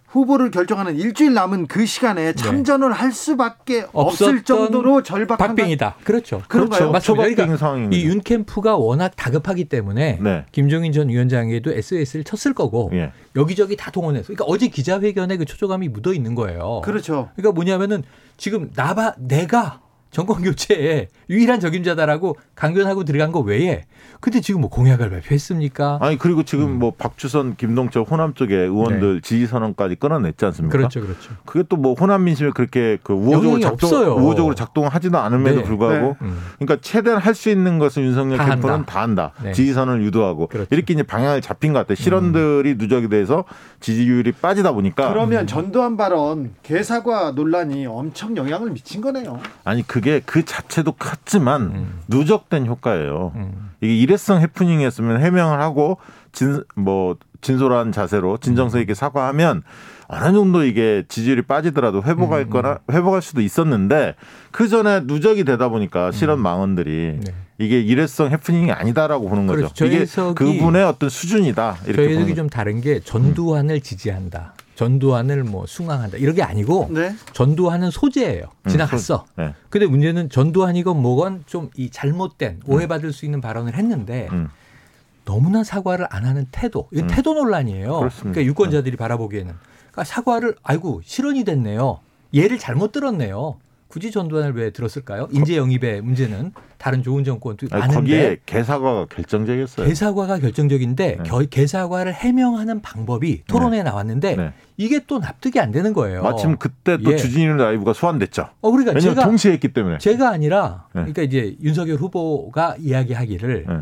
[0.08, 4.44] 후보를 결정하는 일주일 남은 그 시간에 참전을 할 수밖에 없을 네.
[4.44, 5.98] 정도로 절박한 박빙이다.
[6.04, 6.42] 그렇죠.
[6.48, 6.92] 그런가요?
[6.92, 7.24] 맞습니다.
[7.28, 8.02] 그러니까 상황입니다.
[8.02, 10.46] 이 윤 캠프가 워낙 다급하기 때문에 네.
[10.54, 13.12] 김종인 전 위원장에도 SOS를 쳤을 거고 예.
[13.36, 16.82] 여기저기 다 동원해서 그러니까 어제 기자회견에 그 초조감이 묻어 있는 거예요.
[16.86, 17.30] 그렇죠.
[17.36, 18.04] 그러니까 뭐냐면은
[18.38, 23.84] 지금 나바 내가 정권 교체의 유일한 적임자다라고 강변하고 들어간 거 외에
[24.20, 26.00] 근데 지금 뭐 공약을 발표했습니까?
[26.02, 30.72] 아니 그리고 지금 뭐 박주선, 김동철 호남 쪽에 의원들 지지 선언까지 끊어냈지 않습니까?
[30.76, 30.78] 네.
[30.78, 31.32] 그렇죠, 그렇죠.
[31.46, 34.16] 그게 또 뭐 호남 민심에 그렇게 그 우호적으로 작동 없어요.
[34.16, 35.64] 우호적으로 작동하지도 않음에도 네.
[35.64, 36.40] 불구하고 음.
[36.58, 38.92] 그러니까 최대한 할 수 있는 것은 윤석열 다 캠프는 한다.
[38.94, 39.32] 다 한다.
[39.44, 39.52] 네.
[39.52, 40.68] 지지 선을 유도하고 그렇죠.
[40.72, 40.74] 음.
[40.76, 41.94] 이렇게 이제 방향을 잡힌 것 같아요.
[41.94, 43.44] 실언들이 누적이 돼서
[43.80, 49.40] 지지율이 빠지다 보니까 그러면 전두환 발언 개사과 논란이 엄청 영향을 미친 거네요.
[49.64, 52.00] 아니 그게 그 자체도 컸지만 음.
[52.08, 53.32] 누적된 효과예요.
[53.36, 53.70] 음.
[53.82, 55.98] 이게 일회성 해프닝이었으면 해명을 하고
[56.32, 59.62] 진 뭐 진솔한 자세로 진정성 있게 사과하면
[60.08, 64.16] 어느 정도 이게 지지율이 빠지더라도 회복할 음, 거나 회복할 수도 있었는데
[64.52, 67.34] 그 전에 누적이 되다 보니까 실현 망언들이 네.
[67.60, 69.70] 이게 일회성 해프닝이 아니다라고 보는 거죠.
[69.72, 69.86] 그렇죠.
[69.86, 72.36] 이게 그분의 어떤 수준이다 이렇게 저희 해석이.
[72.36, 74.54] 좀 다른 게 전두환을 지지한다.
[74.78, 76.18] 전두환을 뭐 숭앙한다.
[76.18, 77.14] 이런 게 아니고 네.
[77.34, 78.46] 전두환은 소재예요.
[78.66, 79.18] 음, 지나갔어.
[79.18, 79.54] 소- 네.
[79.70, 84.50] 근데 문제는 전두환이건 뭐건 좀 이 잘못된 오해받을 수 있는 발언을 했는데 음.
[85.26, 86.88] 너무나 사과를 안 하는 태도.
[86.94, 87.08] 이건 음.
[87.16, 87.98] 태도 논란이에요.
[88.00, 88.32] 그렇습니다.
[88.34, 89.54] 그러니까 유권자들이 바라보기에는
[89.92, 92.00] 그러니까 사과를 아이고 실언이 됐네요.
[92.36, 93.58] 얘를 잘못 들었네요.
[93.88, 95.28] 굳이 전두환을 왜 들었을까요?
[95.32, 99.88] 인재 영입의 문제는 다른 좋은 정권도 아니, 많은데 거기에 개사과가 결정적이었어요.
[99.88, 101.24] 개사과가 결정적인데 네.
[101.24, 104.54] 겨- 개사과를 해명하는 방법이 토론에 나왔는데 네.
[104.76, 106.22] 이게 또 납득이 안 되는 거예요.
[106.22, 107.18] 마침 그때 또 예.
[107.18, 108.50] 주진우 라이브가 소환됐죠.
[108.62, 109.98] 어 그러니까 왜냐하면 제가 동시에 했기 때문에.
[110.00, 111.02] 제가 아니라 네.
[111.02, 113.78] 그러니까 이제 윤석열 후보가 이야기하기를 네.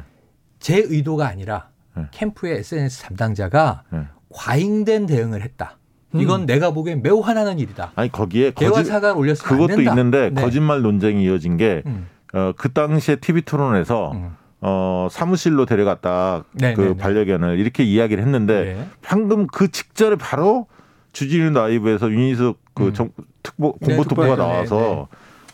[0.60, 2.04] 제 의도가 아니라 네.
[2.12, 4.00] 캠프의 SNS 담당자가 네.
[4.30, 5.78] 과잉된 대응을 했다.
[6.22, 7.92] 이건 내가 보기엔 매우 화나는 일이다.
[7.96, 9.92] 아니 거기에 개화 거짓 사과를 올렸으면 안 그것도 된다.
[9.92, 10.42] 있는데 네.
[10.42, 14.36] 거짓말 논쟁이 이어진 게 음, 어, 그 당시에 TV 토론에서 음.
[14.62, 16.98] 어, 사무실로 데려갔다 네, 그 네, 네.
[16.98, 18.88] 반려견을 이렇게 이야기를 했는데 네.
[19.02, 20.68] 방금 그 직전에 바로
[21.14, 22.94] 주진우 라이브에서 윤희숙 그 음.
[22.94, 23.10] 정,
[23.44, 25.06] 특보 네, 공보특보가 나와서 네, 네.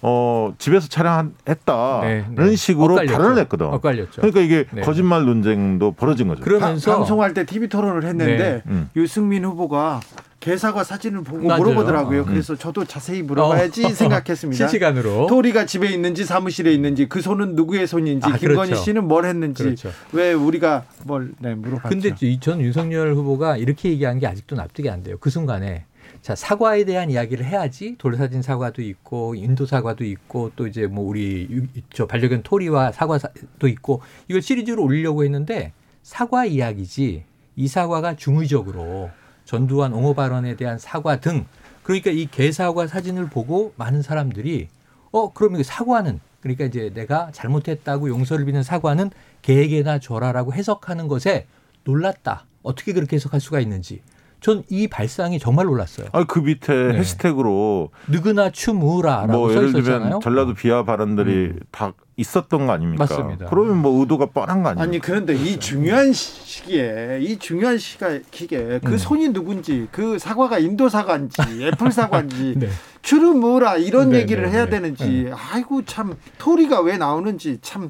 [0.03, 2.55] 어, 집에서 촬영했다 네, 이런 네.
[2.55, 3.13] 식으로 엇갈렸죠.
[3.17, 3.67] 발언을 했거든.
[3.67, 4.21] 엇갈렸죠.
[4.21, 4.81] 그러니까 이게 네.
[4.81, 6.41] 거짓말 논쟁도 벌어진 거죠.
[6.43, 8.61] 그러면서 바- 방송할 때 TV 토론을 했는데 네.
[8.67, 8.89] 음.
[8.95, 9.99] 유승민 후보가
[10.41, 11.61] 개사과 사진을 보고 맞아요.
[11.61, 12.21] 물어보더라고요.
[12.21, 12.25] 음.
[12.25, 14.57] 그래서 저도 자세히 물어봐야지 생각했습니다.
[14.67, 18.75] 실시간으로 토리가 집에 있는지 사무실에 있는지 그 손은 누구의 손인지 아, 김건희 그렇죠.
[18.83, 19.91] 씨는 뭘 했는지 그렇죠.
[20.11, 21.87] 왜 우리가 뭘 네, 물어봤죠.
[21.89, 25.15] 근데 이- 전 윤석열 후보가 이렇게 얘기한 게 아직도 납득이 안 돼요.
[25.19, 25.85] 그 순간에
[26.23, 31.47] 자 사과에 대한 이야기를 해야지 돌사진 사과도 있고 인도 사과도 있고 또 이제 뭐 우리
[31.51, 37.25] 유- 저 반려견 토리와 사과도 있고 이걸 시리즈로 올리려고 했는데 사과 이야기지
[37.55, 39.11] 이 사과가 중의적으로
[39.51, 41.45] 전두환 옹호 발언에 대한 사과 등
[41.83, 44.69] 그러니까 이 개사과 사진을 보고 많은 사람들이
[45.11, 49.11] 어 그럼 이 사과는 그러니까 이제 내가 잘못했다고 용서를 비는 사과는
[49.41, 51.47] 개에게나 줘라라고 해석하는 것에
[51.83, 52.45] 놀랐다.
[52.63, 54.01] 어떻게 그렇게 해석할 수가 있는지.
[54.41, 56.07] 전 이 발상이 정말 놀랐어요.
[56.11, 56.97] 아, 그 밑에 네.
[56.97, 59.99] 해시태그로 느그나 추무라라고 뭐써 예를 있었잖아요.
[59.99, 61.59] 들면 전라도 비하 발언들이 음.
[61.71, 63.05] 다 있었던 거 아닙니까?
[63.07, 63.45] 맞습니다.
[63.47, 64.83] 그러면 뭐 의도가 뻔한 거 아닙니까?
[64.83, 68.97] 아니 그런데 이 중요한 시기에 이 중요한 시기에 그 음.
[68.97, 72.69] 손이 누군지 그 사과가 인도 사과인지 애플 사과인지 네.
[73.01, 74.71] 주름 뭐라 이런 네, 얘기를 네, 해야 네.
[74.71, 77.89] 되는지 아이고 참 토리가 왜 나오는지 참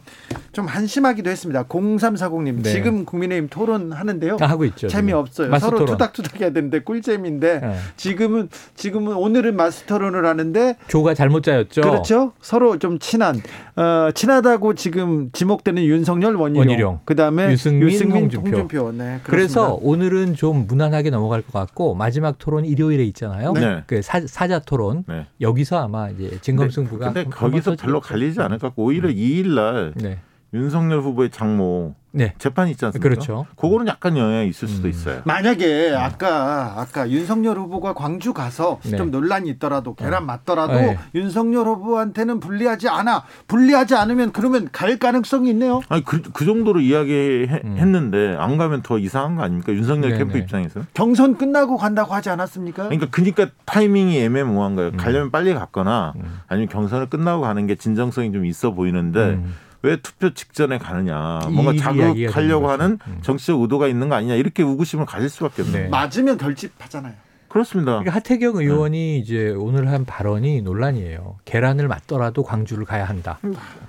[0.51, 1.63] 좀 한심하기도 했습니다.
[1.63, 2.71] 0340님 네.
[2.71, 4.35] 지금 국민의힘 토론하는데요.
[4.35, 4.89] 다 하고 있죠.
[4.89, 5.57] 재미없어요.
[5.59, 5.93] 서로 토론.
[5.93, 7.75] 투닥투닥 해야 되는데 꿀잼인데 네.
[7.95, 11.81] 지금은 지금은 오늘은 마스 토론을 하는데 조가 잘못 짜였죠.
[11.81, 12.33] 그렇죠.
[12.41, 13.37] 서로 좀 친한
[13.77, 16.99] 어, 친하다고 지금 지목되는 윤석열 원희룡, 원희룡.
[17.05, 18.57] 그다음에 유승민, 유승민, 홍준표.
[18.57, 18.91] 홍준표.
[18.91, 19.79] 네, 그래서.
[19.81, 23.53] 오늘은 좀 무난하게 넘어갈 것 같고 마지막 토론이 일요일에 있잖아요.
[23.53, 23.83] 네.
[23.87, 25.27] 그 사, 사자 토론 네.
[25.39, 27.75] 여기서 아마 이제 진검승부가 근데 거기서.
[27.75, 30.19] 별로 갈리지 않을 것 같고 오히려 2일 날 네.
[30.53, 32.33] 윤석열 후보의 장모 네.
[32.37, 33.07] 재판이 있지 않습니까?
[33.07, 33.45] 그렇죠.
[33.55, 34.89] 그거는 약간 영향이 있을 수도 음.
[34.89, 35.21] 있어요.
[35.23, 38.97] 만약에 아까 아까 윤석열 후보가 광주 가서 네.
[38.97, 40.99] 좀 논란이 있더라도 계란 맞더라도 네.
[41.15, 43.23] 윤석열 후보한테는 불리하지 않아.
[43.47, 45.81] 불리하지 않으면 그러면 갈 가능성이 있네요.
[45.87, 49.71] 아니 그, 그 정도로 이야기했는데 안 가면 더 이상한 거 아닙니까?
[49.71, 50.11] 윤석열 음.
[50.11, 50.39] 네, 캠프 네.
[50.39, 50.81] 입장에서.
[50.93, 52.89] 경선 끝나고 간다고 하지 않았습니까?
[52.89, 54.75] 그러니까 그러니까 타이밍이 애매모호한 음.
[54.75, 54.91] 거예요.
[54.97, 56.13] 가려면 빨리 갔거나
[56.47, 59.53] 아니면 경선을 끝나고 가는 게 진정성이 좀 있어 보이는데 음.
[59.83, 61.39] 왜 투표 직전에 가느냐.
[61.47, 62.69] 이 뭔가 자극하려고.
[62.69, 63.17] 하는 음.
[63.21, 64.35] 정치적 의도가 있는 거 아니냐.
[64.35, 65.83] 이렇게 의구심을 가질 수밖에 없네요.
[65.83, 65.89] 네.
[65.89, 67.13] 맞으면 결집하잖아요.
[67.47, 67.91] 그렇습니다.
[67.93, 71.37] 그러니까 하태경 의원이 이제 오늘 한 발언이 논란이에요.
[71.43, 73.39] 계란을 맞더라도 광주를 가야 한다.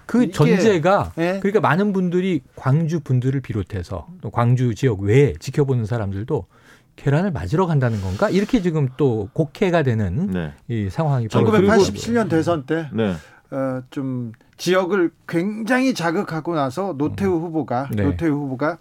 [0.07, 1.39] 그 이게- 전제가 예.
[1.41, 6.45] 그러니까 많은 분들이 광주 분들을 비롯해서 또 광주 지역 외에 지켜보는 사람들도
[6.97, 8.29] 계란을 맞으러 간다는 건가?
[8.31, 10.53] 이렇게 지금 또 곡해가 되는 네.
[10.69, 13.15] 이 상황이 벌어지고 1987년 대선 때 네.
[13.53, 18.05] 어, 좀 지역을 굉장히 자극하고 나서 노태우 후보가 네.
[18.05, 18.79] 노태우 후보가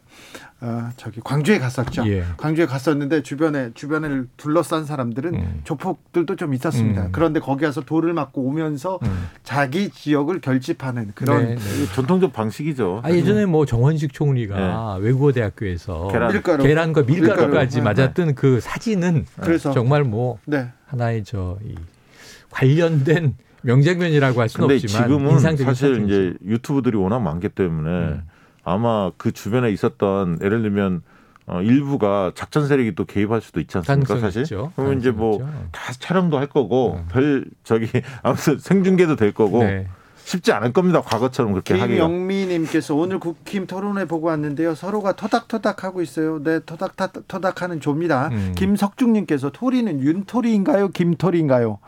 [0.64, 2.08] 어, 저기 광주에 갔었죠.
[2.08, 2.24] 예.
[2.38, 5.62] 광주에 갔었는데 주변에 주변을 둘러싼 사람들은 음.
[5.64, 7.06] 조폭들도 좀 있었습니다.
[7.06, 7.10] 음.
[7.12, 9.28] 그런데 거기 가서 돌을 맞고 오면서 음.
[9.44, 11.94] 자기 지역을 결집하는 그런 네, 네.
[11.96, 13.02] 전통적 방식이죠.
[13.04, 16.32] 아, 예전에 뭐 정원식 총리가 외국어 대학교에서 계란.
[16.32, 17.84] 밀가루 계란과 밀가루 까지 밀가루.
[18.04, 20.70] 맞았던 그 사진은 그래서 정말 뭐 네.
[20.86, 21.74] 하나의 저 이
[22.52, 26.14] 관련된 명장면이라고 할 수는 근데 없지만 지금은 인상적인 사실 사진이죠.
[26.14, 28.22] 이제 유튜브들이 워낙 많기 때문에 음.
[28.64, 31.02] 아마 그 주변에 있었던 예를 들면
[31.48, 34.44] 어, 일부가 작전 세력이 또 개입할 수도 있지 않습니까 사실?
[34.44, 34.72] 있죠.
[34.76, 35.40] 그러면 이제 뭐
[35.72, 37.06] 다 촬영도 할 거고 음.
[37.12, 37.88] 별 저기
[38.24, 39.88] 아무튼 생중계도 될 거고 네.
[40.24, 41.02] 쉽지 않을 겁니다.
[41.02, 42.08] 과거처럼 그렇게 하기가.
[42.08, 44.76] 김영미님께서 오늘 국힘 토론회 보고 왔는데요.
[44.76, 46.42] 서로가 토닥토닥 하고 있어요.
[46.44, 48.30] 네, 토닥 토닥 토닥하는 조입니다.
[48.32, 48.54] 음.
[48.56, 50.90] 김석중님께서 토리는 윤토리인가요?
[50.90, 51.80] 김토리인가요?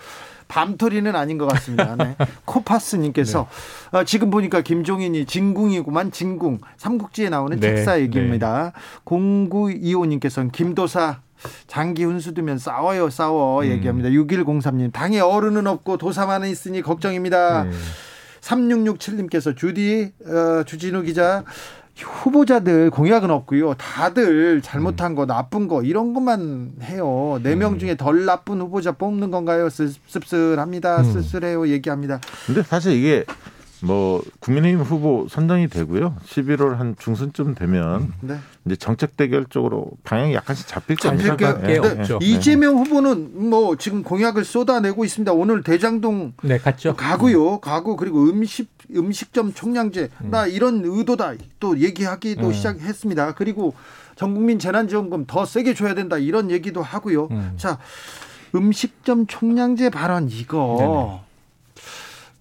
[0.53, 1.95] 밤토리는 아닌 것 같습니다.
[1.95, 2.15] 네.
[2.45, 3.47] 코파스님께서
[3.91, 3.97] 네.
[3.97, 8.71] 어, 지금 보니까 김종인이 진궁이구만 진궁 삼국지에 나오는 네, 책사 얘기입니다.
[9.05, 11.21] 0925님께서는 김도사
[11.65, 13.65] 장기 훈수두면 싸워요 싸워 음.
[13.65, 14.09] 얘기합니다.
[14.09, 17.63] 6103님 당에 어른은 없고 도사만 있으니 걱정입니다.
[17.63, 17.71] 네.
[18.41, 21.43] 3667님께서 주디 어, 주진우 기자
[22.01, 23.75] 후보자들 공약은 없고요.
[23.75, 27.39] 다들 잘못한 거 나쁜 거 이런 것만 해요.
[27.43, 29.69] 네 명 중에 덜 나쁜 후보자 뽑는 건가요?
[29.69, 31.01] 씁- 씁쓸합니다.
[31.01, 31.03] 음.
[31.12, 31.67] 쓸쓸해요.
[31.67, 32.19] 얘기합니다.
[32.47, 33.25] 근데 사실 이게
[33.84, 36.15] 뭐 국민의힘 후보 선정이 되고요.
[36.26, 38.38] 11월 한 중순쯤 되면 네.
[38.65, 41.60] 이제 정책 대결 쪽으로 방향이 약간씩 잡힐 잡힐 겁니다.
[41.60, 41.78] 게 네.
[41.80, 42.19] 없죠.
[42.19, 42.26] 네.
[42.26, 45.34] 이재명 후보는 뭐 지금 공약을 쏟아내고 있습니다.
[45.34, 46.96] 오늘 대장동 네, 갔죠.
[46.96, 47.60] 가고요.
[47.60, 52.54] 가고 그리고 음식 음식점 총량제 나 이런 의도다 또 얘기하기도 음.
[52.54, 53.34] 시작했습니다.
[53.34, 53.74] 그리고
[54.15, 57.28] 전국민 재난지원금 더 세게 줘야 된다 이런 얘기도 하고요.
[57.32, 57.54] 음.
[57.58, 57.80] 자
[58.56, 61.24] 음식점 총량제 발언 이거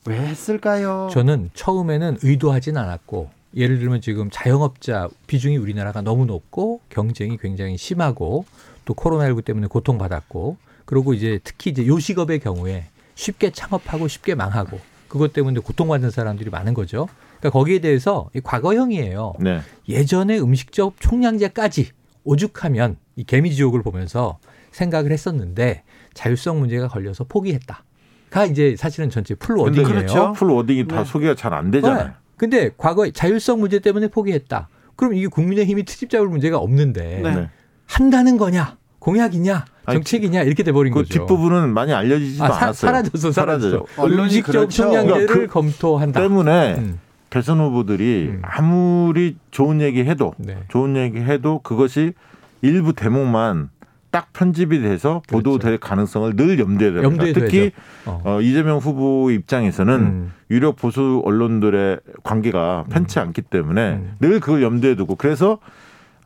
[0.07, 1.09] 왜 했을까요?
[1.13, 8.45] 저는 처음에는 의도하진 않았고 예를 들면 지금 자영업자 비중이 우리나라가 너무 높고 경쟁이 굉장히 심하고
[8.85, 15.33] 또 코로나19 때문에 고통받았고 그리고 이제 특히 이제 요식업의 경우에 쉽게 창업하고 쉽게 망하고 그것
[15.33, 17.07] 때문에 고통받는 사람들이 많은 거죠.
[17.39, 19.35] 그러니까 거기에 대해서 이 과거형이에요.
[19.41, 19.61] 네.
[19.89, 21.91] 예전에 음식점 총량제까지
[22.25, 24.39] 오죽하면 이 개미지옥을 보면서
[24.71, 25.83] 생각을 했었는데
[26.15, 27.85] 자율성 문제가 걸려서 포기했다.
[28.33, 29.87] 가 이제 사실은 전체 full wording이에요.
[29.87, 30.33] 그렇죠.
[30.33, 31.05] full wording이 다 네.
[31.05, 32.05] 소개가 잘 안 되잖아요.
[32.07, 32.11] 네.
[32.39, 34.69] 근데 과거에 자율성 문제 때문에 포기했다.
[34.97, 37.35] 그럼 이게 국민의힘이 트집 잡을 문제가 없는데 네.
[37.35, 37.49] 네.
[37.87, 41.13] 한다는 거냐 공약이냐 정책이냐 이렇게 돼버린 그 거죠.
[41.13, 42.91] 뒷부분은 많이 알려지지도 아, 사, 않았어요.
[42.91, 43.85] 사라졌어, 사라졌어.
[43.99, 44.71] 언론이 음식점 그렇죠.
[44.71, 46.21] 총량제를 그러니까 그 검토한다.
[46.23, 47.01] 때문에 음.
[47.29, 48.43] 대선 후보들이 음.
[48.43, 50.57] 아무리 좋은 얘기 해도 네.
[50.69, 52.15] 좋은 얘기 해도 그것이
[52.63, 53.69] 일부 대목만
[54.13, 57.03] 딱 편집이 돼서 보도될 가능성을 늘 염두에 둡니다.
[57.03, 57.73] 염두에 특히.
[58.05, 58.21] 어.
[58.25, 60.33] 어, 이재명 후보 입장에서는 음.
[60.51, 64.17] 유력 보수 언론들의 관계가 편치 않기 때문에 음.
[64.21, 65.59] 늘 그걸 염두에 두고 그래서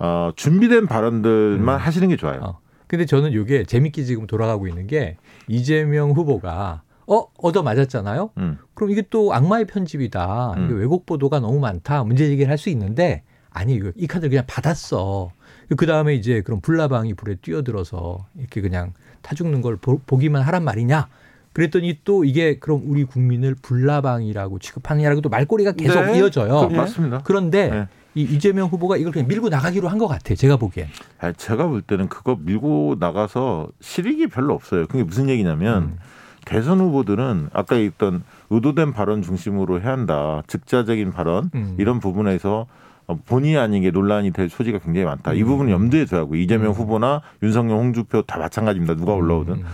[0.00, 2.38] 어, 준비된 발언들만 하시는 게 좋아요.
[2.40, 2.42] 음.
[2.44, 2.58] 어.
[2.88, 5.16] 근데 저는 이게 재밌게 지금 돌아가고 있는 게
[5.48, 8.30] 이재명 후보가 어 얻어 맞았잖아요.
[8.38, 8.58] 음.
[8.74, 10.54] 그럼 이게 또 악마의 편집이다.
[10.58, 10.78] 이게 음.
[10.80, 12.02] 왜곡 보도가 너무 많다.
[12.02, 15.30] 문제 제기를 할 수 있는데 아니 이 카드를 그냥 받았어.
[15.76, 18.92] 그 다음에 이제 그럼 불나방이 불에 뛰어들어서 이렇게 그냥
[19.22, 21.08] 타 죽는 걸 보, 보기만 하란 말이냐.
[21.52, 26.18] 그랬더니 또 이게 그럼 우리 국민을 불나방이라고 취급하느냐라고 또 말꼬리가 계속 네.
[26.18, 26.68] 이어져요.
[26.68, 27.22] 그 맞습니다.
[27.24, 27.88] 그런데 네.
[28.14, 30.36] 이 이재명 후보가 이걸 그냥 밀고 나가기로 한 것 같아요.
[30.36, 30.88] 제가 보기엔.
[31.18, 34.86] 아니, 제가 볼 때는 그거 밀고 나가서 실익이 별로 없어요.
[34.86, 35.98] 그게 무슨 얘기냐면 음.
[36.44, 40.42] 대선 후보들은 아까 있던 의도된 발언 중심으로 해야 한다.
[40.46, 41.74] 즉자적인 발언 음.
[41.78, 42.66] 이런 부분에서 어,
[43.14, 45.32] 본의 아니게 논란이 될 소지가 굉장히 많다.
[45.32, 45.46] 이 음.
[45.46, 46.72] 부분은 염두에 둬야 하고 이재명 음.
[46.72, 48.96] 후보나 윤석열, 홍준표 다 마찬가지입니다.
[48.96, 49.54] 누가 올라오든.
[49.54, 49.64] 음.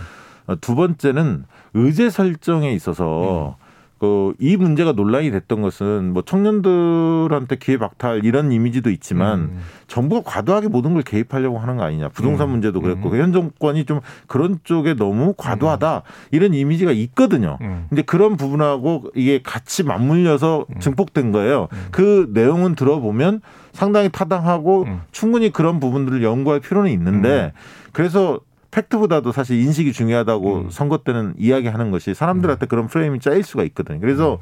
[0.47, 3.62] 어, 두 번째는 의제 설정에 있어서 음.
[4.03, 9.59] 그 이 문제가 논란이 됐던 것은 뭐 청년들한테 기회 박탈 이런 이미지도 있지만 음.
[9.87, 12.09] 정부가 과도하게 모든 걸 개입하려고 하는 거 아니냐.
[12.09, 12.51] 부동산 음.
[12.51, 13.21] 문제도 그랬고 음.
[13.21, 16.01] 현 정권이 좀 그런 쪽에 너무 과도하다
[16.31, 17.57] 이런 이미지가 있거든요.
[17.61, 17.85] 음.
[17.87, 20.79] 근데 그런 부분하고 이게 같이 맞물려서 음.
[20.79, 21.69] 증폭된 거예요.
[21.71, 21.87] 음.
[21.91, 23.39] 그 내용은 들어보면
[23.71, 25.01] 상당히 타당하고 음.
[25.11, 27.53] 충분히 그런 부분들을 연구할 필요는 있는데
[27.93, 28.39] 그래서
[28.73, 30.69] 팩트보다도 사실 인식이 중요하다고 음.
[30.69, 33.99] 선거 때는 이야기하는 것이 사람들한테 그런 프레임이 짜일 수가 있거든요.
[33.99, 34.39] 그래서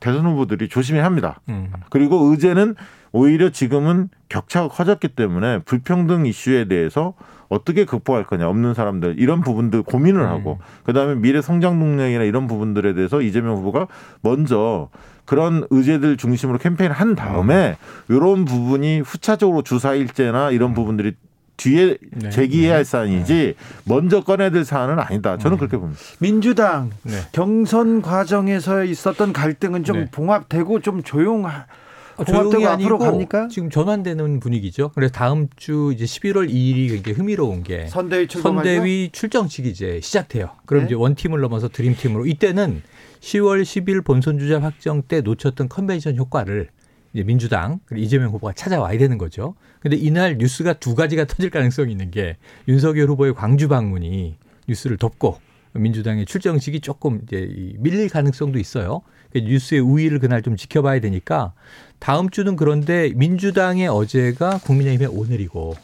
[0.00, 1.40] 대선 후보들이 조심해야 합니다.
[1.48, 1.70] 음.
[1.88, 2.74] 그리고 의제는
[3.12, 7.14] 오히려 지금은 격차가 커졌기 때문에 불평등 이슈에 대해서
[7.48, 10.28] 어떻게 극복할 거냐 없는 사람들 이런 부분들 고민을 음.
[10.28, 13.88] 하고 그다음에 미래 성장 동력이나 이런 부분들에 대해서 이재명 후보가
[14.20, 14.88] 먼저
[15.24, 17.76] 그런 의제들 중심으로 캠페인을 한 다음에
[18.08, 21.14] 이런 부분이 후차적으로 주사일제나 이런 부분들이
[21.60, 22.30] 뒤에 네.
[22.30, 22.84] 제기해야 할 네.
[22.84, 23.54] 사안이지
[23.84, 25.36] 먼저 꺼내야 될 사안은 아니다.
[25.36, 26.00] 저는 그렇게 봅니다.
[26.18, 27.20] 민주당 네.
[27.32, 30.10] 경선 과정에서 있었던 갈등은 좀 네.
[30.10, 33.48] 봉합되고 좀 조용 어, 봉합되고 조용히 앞으로 아니고 갑니까?
[33.48, 34.90] 지금 전환되는 분위기죠.
[34.94, 38.26] 그래서 다음 주 이제 11월 2일이 굉장히 흥미로운 게 선대위.
[38.28, 40.50] 선대위 출정식이 이제 시작돼요.
[40.64, 40.86] 그럼 네.
[40.86, 42.82] 이제 원팀을 넘어서 드림팀으로 이때는
[43.20, 46.68] 10월 10일 본선 주자 확정 때 놓쳤던 컨벤션 효과를
[47.12, 49.54] 이제 민주당 그리고 이재명 후보가 찾아와야 되는 거죠.
[49.80, 52.36] 근데 이날 뉴스가 두 가지가 터질 가능성이 있는 게
[52.68, 54.36] 윤석열 후보의 광주 방문이
[54.68, 55.38] 뉴스를 덮고
[55.72, 59.02] 민주당의 출정식이 조금 이제 이 밀릴 가능성도 있어요.
[59.32, 61.52] 그 뉴스의 우위를 그날 좀 지켜봐야 되니까
[61.98, 65.76] 다음 주는 그런데 민주당의 어제가 국민의힘의 오늘이고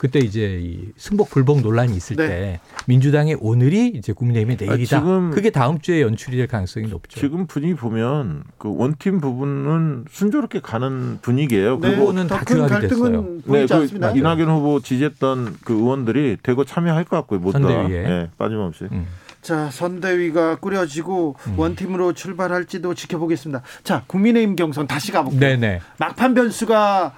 [0.00, 2.26] 그때 이제 이 승복 불복 논란이 있을 네.
[2.26, 4.96] 때 민주당의 오늘이 이제 국민의힘의 내일이다.
[4.96, 7.20] 아, 지금- 그게 다음 주에 연출이 될 가능성이 높죠.
[7.20, 11.80] 지금 분위기 보면 그 원팀 부분은 순조롭게 가는 분위기예요.
[11.80, 13.02] 네, 그거는 다 규합이 됐어요.
[13.02, 14.10] 갈등은 보이지 그 않습니다.
[14.12, 17.40] 이낙연 후보 지지했던 그 의원들이 대거 참여할 것 같고요.
[17.40, 17.68] 모두 다.
[17.68, 17.98] 선대위에.
[18.08, 18.84] 예, 빠짐없이.
[18.92, 19.06] 음.
[19.42, 21.58] 자, 선대위가 꾸려지고 음.
[21.58, 23.60] 원팀으로 출발할지도 지켜보겠습니다.
[23.84, 25.40] 자, 국민의힘 경선 다시 가볼게요.
[25.40, 25.80] 네네.
[25.98, 27.14] 막판 변수가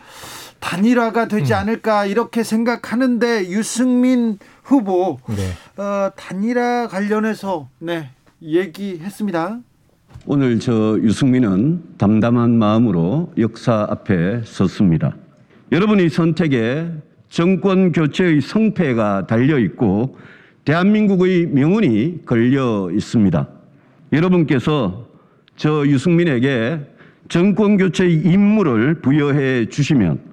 [0.62, 1.58] 단일화가 되지 음.
[1.58, 5.82] 않을까 이렇게 생각하는데 유승민 후보 네.
[5.82, 8.08] 어, 단일화 관련해서 네
[8.40, 9.58] 얘기했습니다.
[10.24, 15.16] 오늘 저 유승민은 담담한 마음으로 역사 앞에 섰습니다.
[15.72, 16.88] 여러분의 선택에
[17.28, 20.16] 정권 교체의 성패가 달려 있고
[20.64, 23.48] 대한민국의 명운이 걸려 있습니다.
[24.12, 25.08] 여러분께서
[25.56, 26.78] 저 유승민에게
[27.28, 30.31] 정권 교체의 임무를 부여해 주시면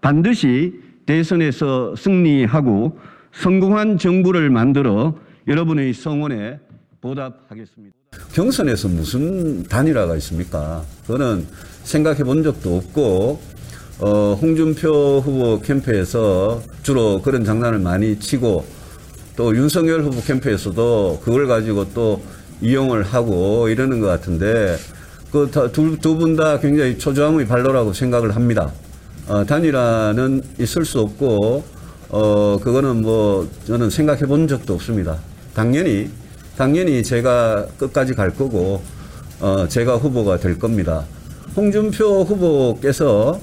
[0.00, 0.74] 반드시
[1.06, 2.98] 대선에서 승리하고
[3.32, 5.14] 성공한 정부를 만들어
[5.48, 6.58] 여러분의 성원에
[7.00, 7.94] 보답하겠습니다.
[8.32, 10.82] 경선에서 무슨 단일화가 있습니까?
[11.06, 11.46] 그거는
[11.84, 13.40] 생각해 본 적도 없고,
[14.00, 18.64] 어, 홍준표 후보 캠프에서 주로 그런 장난을 많이 치고,
[19.36, 22.22] 또 윤석열 후보 캠프에서도 그걸 가지고 또
[22.60, 24.76] 이용을 하고 이러는 것 같은데,
[25.32, 28.72] 그 두 분 다 굉장히 초조함의 발로라고 생각을 합니다.
[29.30, 31.62] 어, 단일화는 있을 수 없고,
[32.08, 35.18] 어, 그거는 뭐, 저는 생각해 본 적도 없습니다.
[35.54, 36.10] 당연히,
[36.56, 38.82] 당연히 제가 끝까지 갈 거고,
[39.38, 41.04] 어, 제가 후보가 될 겁니다.
[41.56, 43.40] 홍준표 후보께서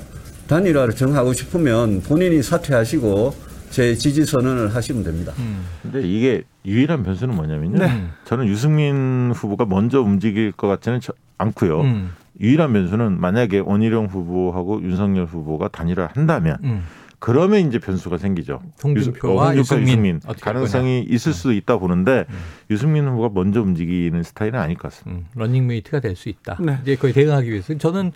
[0.48, 3.34] 단일화를 정하고 싶으면 본인이 사퇴하시고
[3.70, 5.32] 제 지지 선언을 하시면 됩니다.
[5.82, 7.78] 근데 이게 유일한 변수는 뭐냐면요.
[8.26, 11.82] 저는 유승민 후보가 먼저 움직일 것 같지는 저- 않고요.
[11.82, 12.12] 음.
[12.40, 16.84] 유일한 변수는 만약에 원희룡 후보하고 윤석열 후보가 단일화를 한다면 음.
[17.20, 18.62] 그러면 이제 변수가 생기죠.
[18.84, 22.26] 홍준표와 유승- 어, 유승민, 유승민 가능성이 있을 수도 있다 보는데
[22.70, 25.22] 유승민 후보가 먼저 움직이는 스타일은 아닐 것 같습니다.
[25.22, 26.58] 음, 러닝메이트가 될 수 있다.
[26.62, 26.78] 네.
[26.84, 28.12] 이제 거의 대응하기 위해서 저는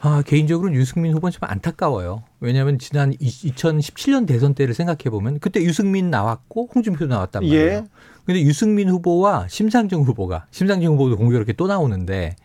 [0.00, 2.22] 아, 개인적으로는 유승민 후보는 좀 안타까워요.
[2.40, 7.66] 왜냐하면 지난 2017년 대선 때를 생각해 보면 그때 유승민 나왔고 홍준표 나왔단 말이에요.
[7.66, 7.84] 예.
[8.24, 12.36] 근데 유승민 후보와 심상정 후보가 심상정 후보도 공교롭게 또 나오는데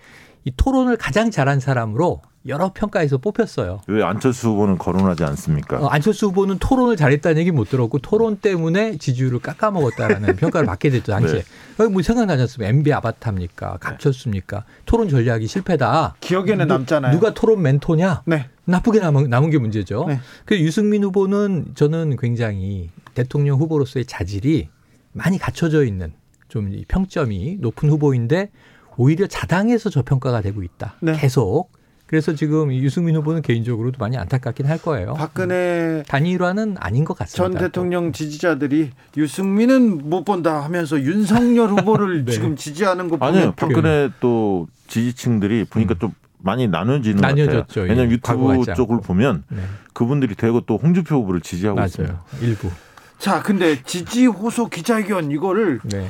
[0.45, 3.79] 이 토론을 가장 잘한 사람으로 여러 평가에서 뽑혔어요.
[3.87, 5.79] 왜 안철수 후보는 거론하지 않습니까?
[5.79, 11.13] 어, 안철수 후보는 토론을 잘했다는 얘기 못 들었고 토론 때문에 지지율을 깎아먹었다라는 평가를 받게 됐죠
[11.13, 11.43] 당시에.
[11.77, 11.83] 네.
[11.83, 12.69] 어, 뭐 생각나지 않습니까?
[12.69, 13.77] MB 아바타입니까?
[13.79, 14.65] 감췄습니까?
[14.85, 16.15] 토론 전략이 실패다.
[16.19, 17.13] 기억에는 누- 남잖아요.
[17.13, 18.23] 누가 토론 멘토냐?
[18.25, 18.49] 네.
[18.65, 20.05] 나쁘게 남은, 남은 게 문제죠.
[20.09, 20.19] 네.
[20.43, 24.67] 그 유승민 후보는 저는 굉장히 대통령 후보로서의 자질이
[25.13, 26.11] 많이 갖춰져 있는
[26.49, 28.51] 좀이 평점이 높은 후보인데
[28.97, 30.95] 오히려 자당해서 저평가가 되고 있다.
[31.01, 31.13] 네.
[31.13, 31.69] 계속.
[32.05, 35.15] 그래서 지금 이 유승민 후보는 개인적으로도 많이 안타깝긴 할 거예요.
[35.15, 37.57] 박근혜 단일화는 아닌 것 같습니다.
[37.59, 42.31] 전 대통령 지지자들이 유승민은 못 본다 하면서 윤석열 후보를 네.
[42.31, 47.45] 지금 지지하는 거 아니요, 보면 박근혜 또 지지층들이 보니까 좀 많이 나눠지는 것 같아요.
[47.45, 47.81] 나뉘어졌죠.
[47.81, 48.17] 왜냐하면 예.
[48.21, 48.73] 과거 유튜브.
[48.75, 49.61] 쪽을 보면 네.
[49.93, 51.87] 그분들이 대거 또 홍준표 후보를 지지하고 맞아요.
[51.87, 52.21] 있습니다.
[52.41, 52.69] 일부.
[53.17, 56.07] 자, 근데 지지 호소 기자회견 이거를 네.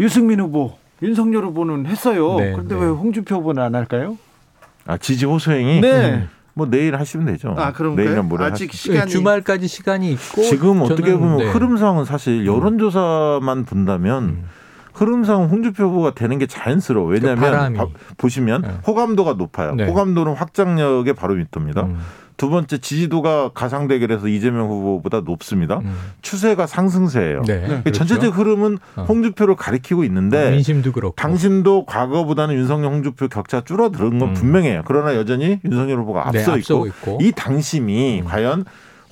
[0.00, 2.36] 유승민 후보, 윤석열 후보는 했어요.
[2.38, 2.80] 네, 그런데 네.
[2.82, 4.16] 왜 홍준표 후보는 안 할까요?
[4.86, 6.26] 아 지지 호소행이 네.
[6.54, 7.54] 뭐 내일 하시면 되죠.
[7.58, 8.04] 아, 그런가요?
[8.04, 11.50] 내일이나 모레 아직 하시- 시간이 주말까지 시간이 있고 지금 어떻게 저는, 보면 네.
[11.50, 14.44] 흐름상은 사실 여론조사만 본다면 음.
[14.92, 17.08] 흐름상 홍준표 후보가 되는 게 자연스러워.
[17.08, 17.14] 그.
[17.14, 17.86] 왜냐하면 바-
[18.16, 18.68] 보시면 네.
[18.86, 19.74] 호감도가 높아요.
[19.74, 19.86] 네.
[19.86, 21.82] 호감도는 확장력의 바로 밑입니다.
[21.82, 21.98] 음,
[22.36, 25.78] 두 번째 지지도가 가상 대결에서 이재명 후보보다 높습니다.
[25.78, 25.94] 음.
[26.20, 27.42] 추세가 상승세예요.
[27.42, 27.60] 네.
[27.60, 27.92] 그 그렇죠.
[27.92, 29.02] 전체적 흐름은 어.
[29.02, 31.14] 홍준표를 가리키고 있는데 민심도 그렇고.
[31.16, 34.34] 당신도 과거보다는 윤석열 홍준표 격차 줄어드는 건 음.
[34.34, 34.82] 분명해요.
[34.86, 37.18] 그러나 여전히 윤석열 후보가 네, 앞서 앞서고 있고, 있고.
[37.22, 38.24] 이 당심이 음.
[38.24, 38.64] 과연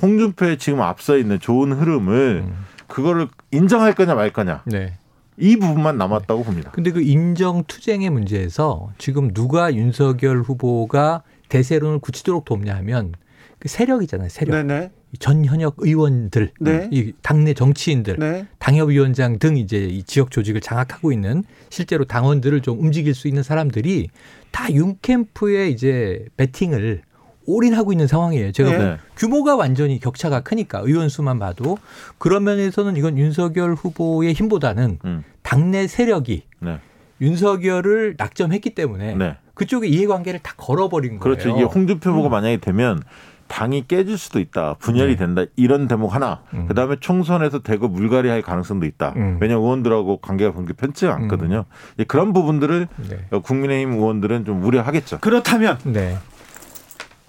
[0.03, 2.65] 홍준표의 지금 앞서 있는 좋은 흐름을 음.
[2.89, 4.95] 그거를 인정할 거냐 말 거냐 네.
[5.39, 6.71] 이 부분만 남았다고 봅니다.
[6.73, 11.23] 근데 그 인정 투쟁의 문제에서 지금 누가 윤석열 후보가
[11.53, 13.13] 대세론을 굳히도록 돕냐 하면
[13.59, 14.31] 그 세력이잖아요.
[14.31, 14.57] 세력.
[14.57, 14.91] 네네.
[15.13, 16.89] 이전 현역 의원들, 네.
[16.91, 18.47] 이 당내 정치인들, 네.
[18.59, 24.09] 당협위원장 등 이제 이 지역 조직을 장악하고 있는 실제로 당원들을 좀 움직일 수 있는 사람들이
[24.51, 27.03] 다 윤캠프에 이제 배팅을
[27.45, 28.53] 올인하고 있는 상황이에요.
[28.53, 28.77] 제가 네.
[28.79, 31.77] 보면 규모가 완전히 격차가 크니까 의원 수만 봐도
[32.17, 35.25] 그런 면에서는 이건 윤석열 후보의 힘보다는 음.
[35.43, 36.79] 당내 세력이 네.
[37.21, 39.37] 윤석열을 낙점했기 때문에 네.
[39.55, 41.21] 그쪽에 이해관계를 다 걸어버린 거예요.
[41.21, 41.51] 그렇죠.
[41.51, 43.03] 이게 홍준표 후보가 만약에 되면
[43.49, 44.77] 당이 깨질 수도 있다.
[44.79, 45.17] 분열이 네.
[45.19, 45.45] 된다.
[45.57, 46.41] 이런 대목 하나.
[46.55, 46.67] 음.
[46.69, 49.13] 그다음에 총선에서 대거 물갈이 할 가능성도 있다.
[49.17, 49.37] 음.
[49.43, 51.67] 왜냐하면 의원들하고 관계가 그렇게 편치가 않거든요.
[51.95, 53.39] 이제 그런 부분들을 네.
[53.41, 55.19] 국민의힘 의원들은 좀 우려하겠죠.
[55.21, 56.17] 그렇다면 네.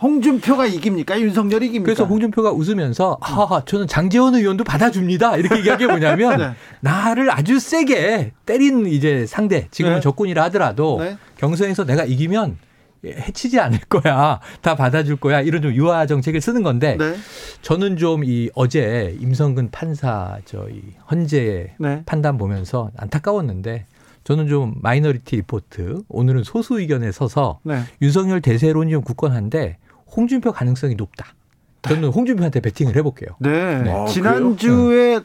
[0.04, 1.20] 홍준표가 이깁니까?
[1.20, 1.86] 윤석열이 이깁니까?
[1.86, 6.51] 그래서 홍준표가 웃으면서 하하 저는 장제원 의원도 받아줍니다 이렇게 얘기한 게 뭐냐면 네.
[6.82, 10.01] 나를 아주 세게 때린 이제 상대 지금은 네.
[10.01, 11.18] 적군이라 하더라도 네.
[11.38, 12.58] 경선에서 내가 이기면
[13.06, 17.16] 해치지 않을 거야 다 받아줄 거야 이런 좀 유화 정책을 쓰는 건데 네.
[17.62, 20.82] 저는 좀 이 어제 임성근 판사 저이
[21.12, 22.04] 헌재 네.
[22.06, 23.86] 판단 보면서 안타까웠는데
[24.24, 27.82] 저는 좀 minority report 오늘은 소수 의견에 서서 네.
[28.01, 29.78] 윤석열 대세론이 좀 굳건한데
[30.16, 31.34] 홍준표 가능성이 높다.
[31.84, 33.36] 저는 홍준표한테 베팅을 해볼게요.
[33.39, 33.82] 네.
[33.82, 33.91] 네.
[33.91, 35.20] 아, 지난주에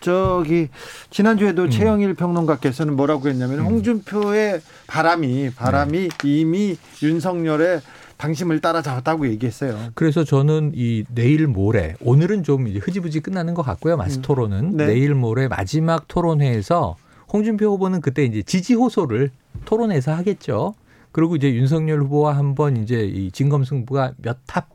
[0.00, 0.68] 저기
[1.10, 1.70] 지난주에도 음.
[1.70, 3.66] 최영일 평론가께서는 뭐라고 했냐면 음.
[3.66, 6.28] 홍준표의 바람이 바람이 네.
[6.28, 7.80] 이미 윤석열의
[8.16, 9.78] 당심을 따라잡았다고 얘기했어요.
[9.94, 13.96] 그래서 저는 이 내일 모레 오늘은 좀 이제 흐지부지 끝나는 것 같고요.
[13.96, 14.22] 마스 음.
[14.22, 14.86] 토론은 네.
[14.86, 16.96] 내일 모레 마지막 토론회에서
[17.32, 19.30] 홍준표 후보는 그때 이제 지지 호소를
[19.64, 20.74] 토론에서 하겠죠.
[21.12, 24.68] 그리고 이제 윤석열 후보와 한번 이제 이 진검승부가 몇 합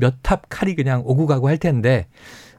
[0.00, 2.06] 몇 합 칼이 그냥 오고 가고 할 텐데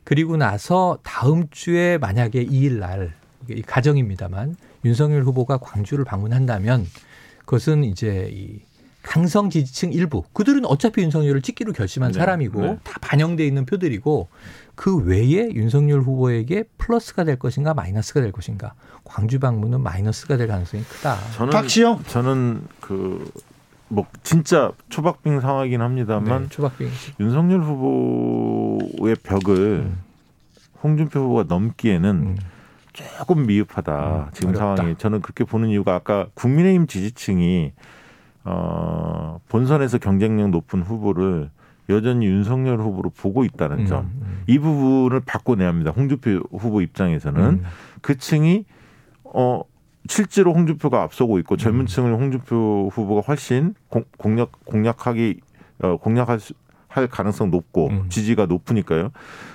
[0.03, 3.13] 그리고 나서 다음 주에 만약에 2일 날
[3.65, 4.55] 가정입니다만
[4.85, 6.85] 윤석열 후보가 광주를 방문한다면
[7.45, 8.59] 그것은 이제 이
[9.01, 12.79] 강성 지지층 일부 그들은 어차피 윤석열을 찍기로 결심한 네, 사람이고 네.
[12.83, 14.27] 다 반영돼 있는 표들이고
[14.75, 18.73] 그 외에 윤석열 후보에게 플러스가 될 것인가 마이너스가 될 것인가
[19.03, 21.17] 광주 방문은 마이너스가 될 가능성이 크다.
[21.35, 23.31] 저는 박시영 저는 그
[23.89, 26.89] 뭐 진짜 초박빙 상황이긴 합니다만 네, 초박빙.
[27.19, 29.97] 윤석열 후보의 벽을 음.
[30.81, 32.37] 홍준표 후보가 넘기에는 음.
[32.93, 34.75] 조금 미흡하다 음, 지금 어렵다.
[34.75, 37.73] 상황이 저는 그렇게 보는 이유가 아까 국민의힘 지지층이
[38.49, 41.49] 어 본선에서 경쟁력 높은 후보를
[41.89, 44.05] 여전히 윤석열 후보로 보고 있다는 점.
[44.05, 44.43] 음, 음.
[44.47, 45.91] 이 부분을 바꿔내야 합니다.
[45.95, 47.63] 홍준표 후보 입장에서는 음.
[48.01, 48.65] 그 층이
[49.23, 49.61] 어
[50.07, 51.85] 실제로 홍준표가 앞서고 있고 젊은 음.
[51.85, 55.39] 층을 홍준표 후보가 훨씬 공, 공략 공략하기
[55.83, 56.53] 어 공략할 수
[56.89, 58.05] 할 가능성 높고 음.
[58.09, 59.11] 지지가 높으니까요.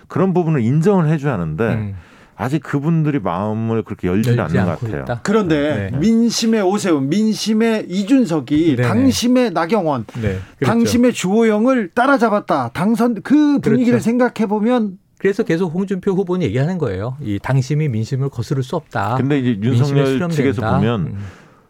[0.08, 1.96] 그런 부분을 인정을 해줘야 하는데 음.
[2.36, 5.02] 아직 그분들이 마음을 그렇게 열지는 열지 않는 것 같아요.
[5.02, 5.20] 있다.
[5.22, 5.98] 그런데 네.
[5.98, 8.88] 민심의 오세훈, 민심의 이준석이 네네.
[8.88, 10.38] 당심의 나경원, 네.
[10.58, 10.64] 그렇죠.
[10.64, 12.70] 당심의 주호영을 따라잡았다.
[12.72, 14.04] 당선 그 분위기를 그렇죠.
[14.04, 17.16] 생각해 보면 그래서 계속 홍준표 후보는 얘기하는 거예요.
[17.20, 19.16] 이 당심이 민심을 거스를 수 없다.
[19.16, 20.28] 근데 이제 윤석열.
[20.28, 21.18] 측에서 보면 음,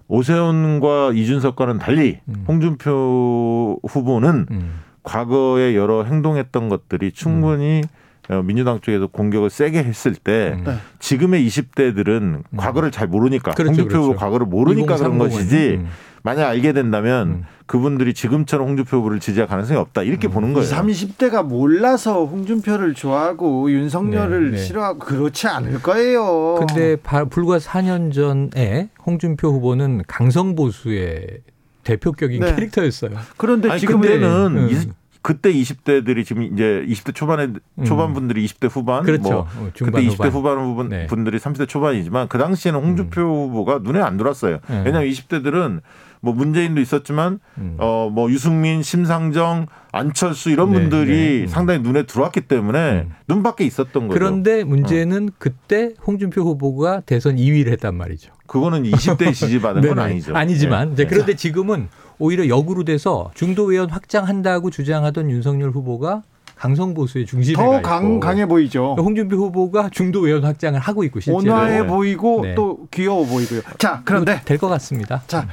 [0.09, 2.45] 오세훈과 이준석과는 달리 음.
[2.49, 4.81] 홍준표 후보는 음.
[5.03, 8.04] 과거에 여러 행동했던 것들이 충분히 어,
[8.45, 10.65] 민주당 쪽에서 공격을 세게 했을 때 음.
[10.65, 10.77] 네.
[10.99, 14.21] 지금의 20대들은 과거를 잘 모르니까 그렇죠, 홍준표 후보 그렇죠.
[14.21, 15.19] 과거를 모르니까 그런 2030은.
[15.19, 15.87] 것이지 음.
[16.23, 17.45] 만약 알게 된다면 음.
[17.67, 20.67] 그분들이 지금처럼 홍준표 후보를 지지할 가능성이 없다 이렇게 보는 거예요.
[20.69, 24.63] 30대가 몰라서 홍준표를 좋아하고 윤석열을 네, 네.
[24.65, 26.55] 싫어하고 그렇지 않을 거예요.
[26.59, 31.41] 근데 바- 불과 4년 전에 홍준표 후보는 강성 보수의
[31.85, 32.55] 대표격인 네.
[32.55, 33.11] 캐릭터였어요.
[33.37, 34.69] 그런데 지금 음.
[34.71, 34.89] 이-
[35.25, 37.49] 그때 20대들이 지금 이제 20대 초반에
[37.87, 39.23] 초반 분들이 20대 후반 그렇죠.
[39.23, 40.31] 뭐 어, 그때 중반 20대 후반.
[40.31, 41.07] 후반 후반 네.
[41.07, 44.59] 분들이 30대 초반이지만 그 당시에는 홍준표 후보가 눈에 안 들어왔어요.
[44.69, 44.83] 네.
[44.85, 45.81] 왜냐하면 20대들은
[46.21, 47.77] 뭐 문재인도 있었지만 음.
[47.79, 51.43] 어뭐 유승민, 심상정, 안철수 이런 네, 분들이 네.
[51.45, 51.47] 음.
[51.47, 53.13] 상당히 눈에 들어왔기 때문에 음.
[53.27, 54.19] 눈밖에 있었던 거죠.
[54.19, 58.31] 그런데 문제는 그때 홍준표 후보가 대선 2위를 했단 말이죠.
[58.47, 60.03] 그거는 20대에 지지받은 건 네네.
[60.03, 60.37] 아니죠.
[60.37, 60.93] 아니지만 네.
[60.93, 66.23] 이제 그런데 지금은 오히려 역으로 돼서 중도 의원 확장한다고 주장하던 윤석열 후보가
[66.57, 68.95] 강성 보수의 중심에 가더 있고 강, 강해 보이죠.
[68.99, 71.87] 홍준표 후보가 중도 의원 확장을 하고 있고 실제로 온화해 네.
[71.87, 72.55] 보이고 네.
[72.55, 73.63] 또 귀여워 보이고요.
[73.79, 75.23] 자, 그런데 될 것 같습니다.
[75.27, 75.47] 자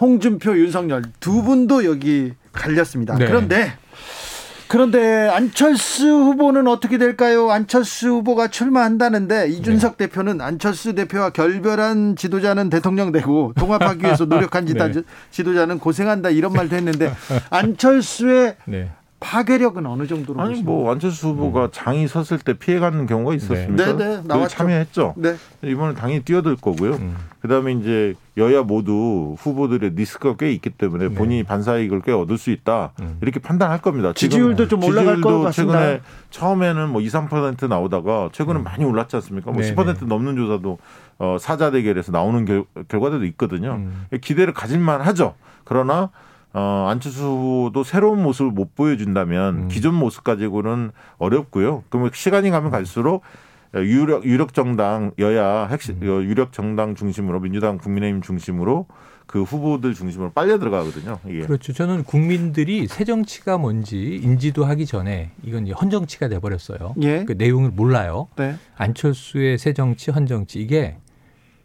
[0.00, 3.16] 홍준표, 윤석열 두 분도 여기 갈렸습니다.
[3.16, 3.26] 네.
[3.26, 3.72] 그런데
[4.72, 7.50] 그런데 안철수 후보는 어떻게 될까요?
[7.50, 10.06] 안철수 후보가 출마한다는데 이준석 네.
[10.06, 15.02] 대표는 안철수 대표와 결별한 지도자는 대통령 되고 통합하기 위해서 노력한 지도, 네.
[15.30, 17.12] 지도자는 고생한다 이런 말도 했는데
[17.50, 18.88] 안철수의 네.
[19.22, 20.70] 파괴력은 어느 정도로 아니 보십니까?
[20.70, 23.76] 뭐 안철수 후보가 장이 섰을 때 피해가는 경우가 있었습니까?
[23.76, 24.48] 네, 네, 그걸 나왔죠.
[24.56, 25.14] 참여했죠.
[25.16, 25.36] 네.
[25.62, 26.94] 이번에 당연히 뛰어들 거고요.
[26.94, 27.16] 음.
[27.40, 31.14] 그다음에 이제 여야 모두 후보들의 리스크가 꽤 있기 때문에 네.
[31.14, 33.18] 본인이 반사 이익을 꽤 얻을 수 있다 음.
[33.20, 34.12] 이렇게 판단할 겁니다.
[34.14, 35.78] 지지율도 좀 올라갈 것 지지율도 같습니다.
[35.78, 36.00] 최근에
[36.30, 39.50] 처음에는 뭐 2, 3% 나오다가 최근에 많이 올랐지 않습니까?
[39.50, 40.06] 뭐 네, 10% 네.
[40.06, 40.78] 넘는 조사도
[41.18, 43.74] 어, 사자 대결에서 나오는 결, 결과들도 있거든요.
[43.74, 44.06] 음.
[44.20, 45.34] 기대를 가질만 하죠.
[45.64, 46.10] 그러나
[46.54, 49.68] 어, 안철수 후보도 새로운 모습을 못 보여준다면 음.
[49.68, 51.84] 기존 모습 가지고는 어렵고요.
[51.88, 53.22] 그러면 시간이 가면 갈수록
[53.74, 56.08] 유력 유력 정당 여야 핵심 음.
[56.08, 58.86] 어, 유력 정당 중심으로 민주당 국민의힘 중심으로
[59.26, 61.18] 그 후보들 중심으로 빨려 들어가거든요.
[61.26, 61.40] 이게.
[61.40, 61.72] 그렇죠.
[61.72, 66.94] 저는 국민들이 새 정치가 뭔지 인지도 하기 전에 이건 이제 헌정치가 돼 버렸어요.
[67.00, 67.24] 예.
[67.24, 68.28] 그 내용을 몰라요.
[68.36, 68.56] 네.
[68.76, 70.98] 안철수의 새 정치, 헌정치 이게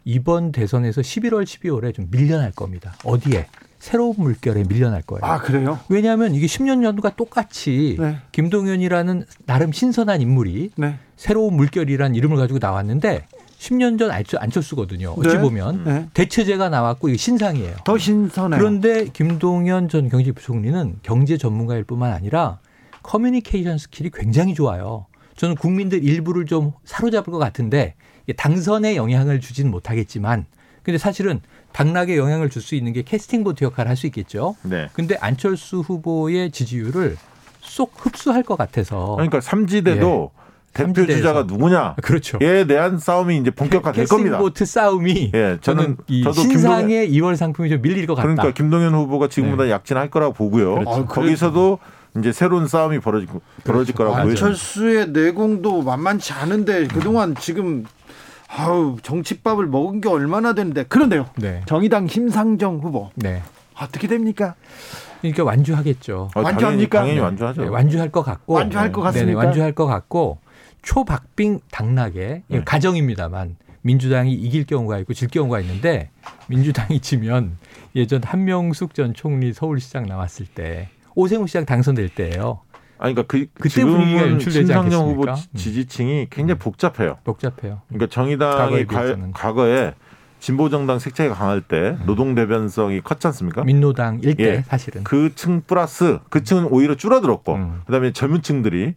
[0.06, 2.94] 이번 대선에서 11월, 12월에 좀 밀려날 겁니다.
[3.04, 3.48] 어디에?
[3.80, 5.22] 새로운 물결에 밀려날 거예요.
[5.24, 5.80] 아 그래요?
[5.90, 8.18] 왜냐하면 이게 10년 전과 똑같이 네.
[8.32, 10.98] 김동연이라는 나름 신선한 인물이 네.
[11.16, 13.28] 새로운 물결이라는 이름을 가지고 나왔는데
[13.60, 15.16] 10년 전 안철- 안철수거든요.
[15.18, 15.40] 어찌 네.
[15.40, 16.10] 보면 네.
[16.14, 17.76] 대체재가 나왔고 이게 신상이에요.
[17.86, 18.60] 더 신선해요.
[18.60, 22.60] 그런데 김동연 전 경제부총리는 경제 전문가일 뿐만 아니라
[23.04, 25.06] communication skill이 굉장히 좋아요.
[25.38, 27.96] 저는 국민들 일부를 좀 사로잡을 것 같은데
[28.36, 30.46] 당선에 영향을 주진 못하겠지만
[30.84, 34.56] 근데 사실은 당락에 영향을 줄 수 있는 게 캐스팅 보트 역할을 할 수 있겠죠.
[34.64, 34.90] 네.
[34.94, 37.18] 근데 안철수 후보의 지지율을
[37.62, 40.32] 쏙 흡수할 것 같아서 그러니까 삼지대도
[40.74, 41.18] 대표 삼지대에서.
[41.18, 41.96] 주자가 누구냐?
[42.04, 42.38] 그렇죠.
[42.42, 44.38] 에 대한 싸움이 이제 본격화될 캐스팅 겁니다.
[44.38, 48.28] 보트 싸움이 예, 저는 저는 이 저도 신상의 2월 상품이 좀 밀릴 것 같다.
[48.28, 50.76] 그러니까 김동연 후보가 지금보다 약진할 거라고 보고요.
[50.76, 50.92] 그렇죠.
[50.92, 51.06] 아.
[51.06, 51.80] 거기서도
[52.20, 53.28] 이제 새로운 싸움이 벌어질,
[53.64, 54.28] 벌어질 거라고 맞아요.
[54.28, 54.38] 보여요.
[54.46, 57.86] 안철수의 내공도 만만치 않은데 그동안 지금
[58.48, 61.28] 아우 정치밥을 먹은 게 얼마나 되는데 그런데요.
[61.36, 61.62] 네.
[61.66, 63.42] 정의당 심상정 후보 네.
[63.80, 64.56] 어떻게 됩니까?
[65.22, 66.30] 그러니까 완주하겠죠.
[66.34, 67.00] 어, 당연히, 완주합니까?
[67.00, 67.22] 당연히 네.
[67.24, 67.62] 완주하죠.
[67.64, 69.40] 네, 완주할 것 같고 완주할 것 네네, 같습니까?
[69.40, 70.40] 완주할 것 같고
[70.82, 72.62] 초박빙 당락에 네.
[72.64, 76.10] 가정입니다만 민주당이 이길 경우가 있고 질 경우가 있는데
[76.48, 77.58] 민주당이 지면
[77.96, 82.62] 예전 한명숙 전 총리 서울시장 나왔을 때 오세훈 시장 당선될 때예요.
[83.00, 85.34] 아니 그러니까 그 그때 분위기가 지금은 연출되지 심상정 후보 않겠습니까?
[85.54, 85.58] 음.
[85.58, 87.18] 지지층이 굉장히 복잡해요.
[87.24, 87.82] 복잡해요.
[87.90, 89.32] 그러니까 과거에 정의당이 과- 비해서는.
[89.34, 89.94] 과거에
[90.40, 93.64] 진보 정당 색채가 강할 때 노동 대변성이 컸지 않습니까?
[93.64, 94.62] 민노당 일대 예.
[94.62, 97.82] 사실은 그 층 플러스 그 층은 오히려 줄어들었고 음.
[97.86, 98.94] 그다음에 젊은 층들이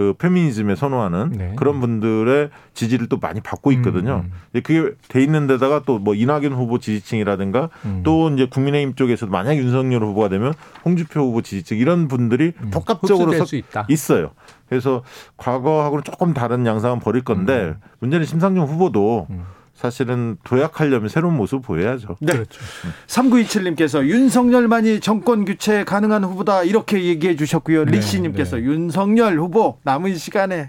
[0.00, 1.52] 그 페미니즘에 선호하는 네.
[1.56, 4.22] 그런 분들의 지지를 또 많이 받고 있거든요.
[4.24, 4.60] 음, 음.
[4.62, 8.00] 그게 돼 있는 데다가 또 뭐 이낙연 후보 지지층이라든가 음.
[8.02, 10.54] 또 이제 국민의힘 쪽에서도 만약 윤석열 후보가 되면
[10.86, 12.70] 홍준표 후보 지지층 이런 분들이 음.
[12.70, 13.84] 복합적으로 수 있다.
[13.90, 14.30] 있어요.
[14.70, 15.02] 그래서
[15.36, 19.44] 과거하고는 조금 다른 양상은 벌일 건데 문제는 심상정 후보도 음.
[19.80, 22.16] 사실은 도약하려면 새로운 모습 보여야죠.
[22.20, 22.34] 네.
[22.34, 22.60] 그렇죠.
[23.06, 27.86] 3927님께서 윤석열만이 정권 교체 가능한 후보다 이렇게 얘기해 주셨고요.
[27.86, 28.64] 네, 리씨님께서 네.
[28.64, 30.68] 윤석열 후보 남은 시간에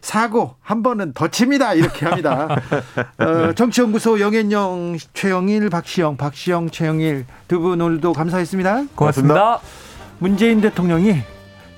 [0.00, 1.74] 사고 한 번은 더 칩니다.
[1.74, 2.48] 이렇게 합니다.
[3.18, 8.84] 어, 정치연구소 영앤영 최영일 박시영 박시영 최영일 두 분 오늘도 감사했습니다.
[8.96, 9.60] 고맙습니다.
[10.18, 11.22] 문재인 대통령이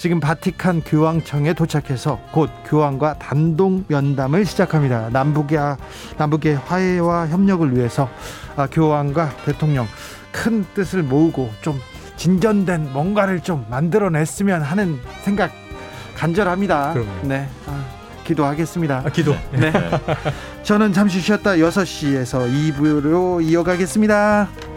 [0.03, 5.11] 지금 바티칸 교황청에 도착해서 곧 교황과 단독 면담을 시작합니다.
[5.11, 5.77] 남북의
[6.19, 8.11] 남북의 화해와 협력을 위해서
[8.57, 9.87] 아, 교황과 대통령
[10.33, 11.79] 큰 뜻을 모으고 좀
[12.17, 15.53] 진전된 뭔가를 좀 만들어냈으면 하는 생각
[16.17, 16.95] 간절합니다.
[16.95, 17.11] 그럼요.
[17.23, 17.85] 네, 아,
[18.25, 19.03] 기도하겠습니다.
[19.07, 19.37] 아, 기도.
[19.53, 19.73] 네,
[20.65, 24.72] 저는 잠시 쉬었다 6시에서 2부로 이어가겠습니다.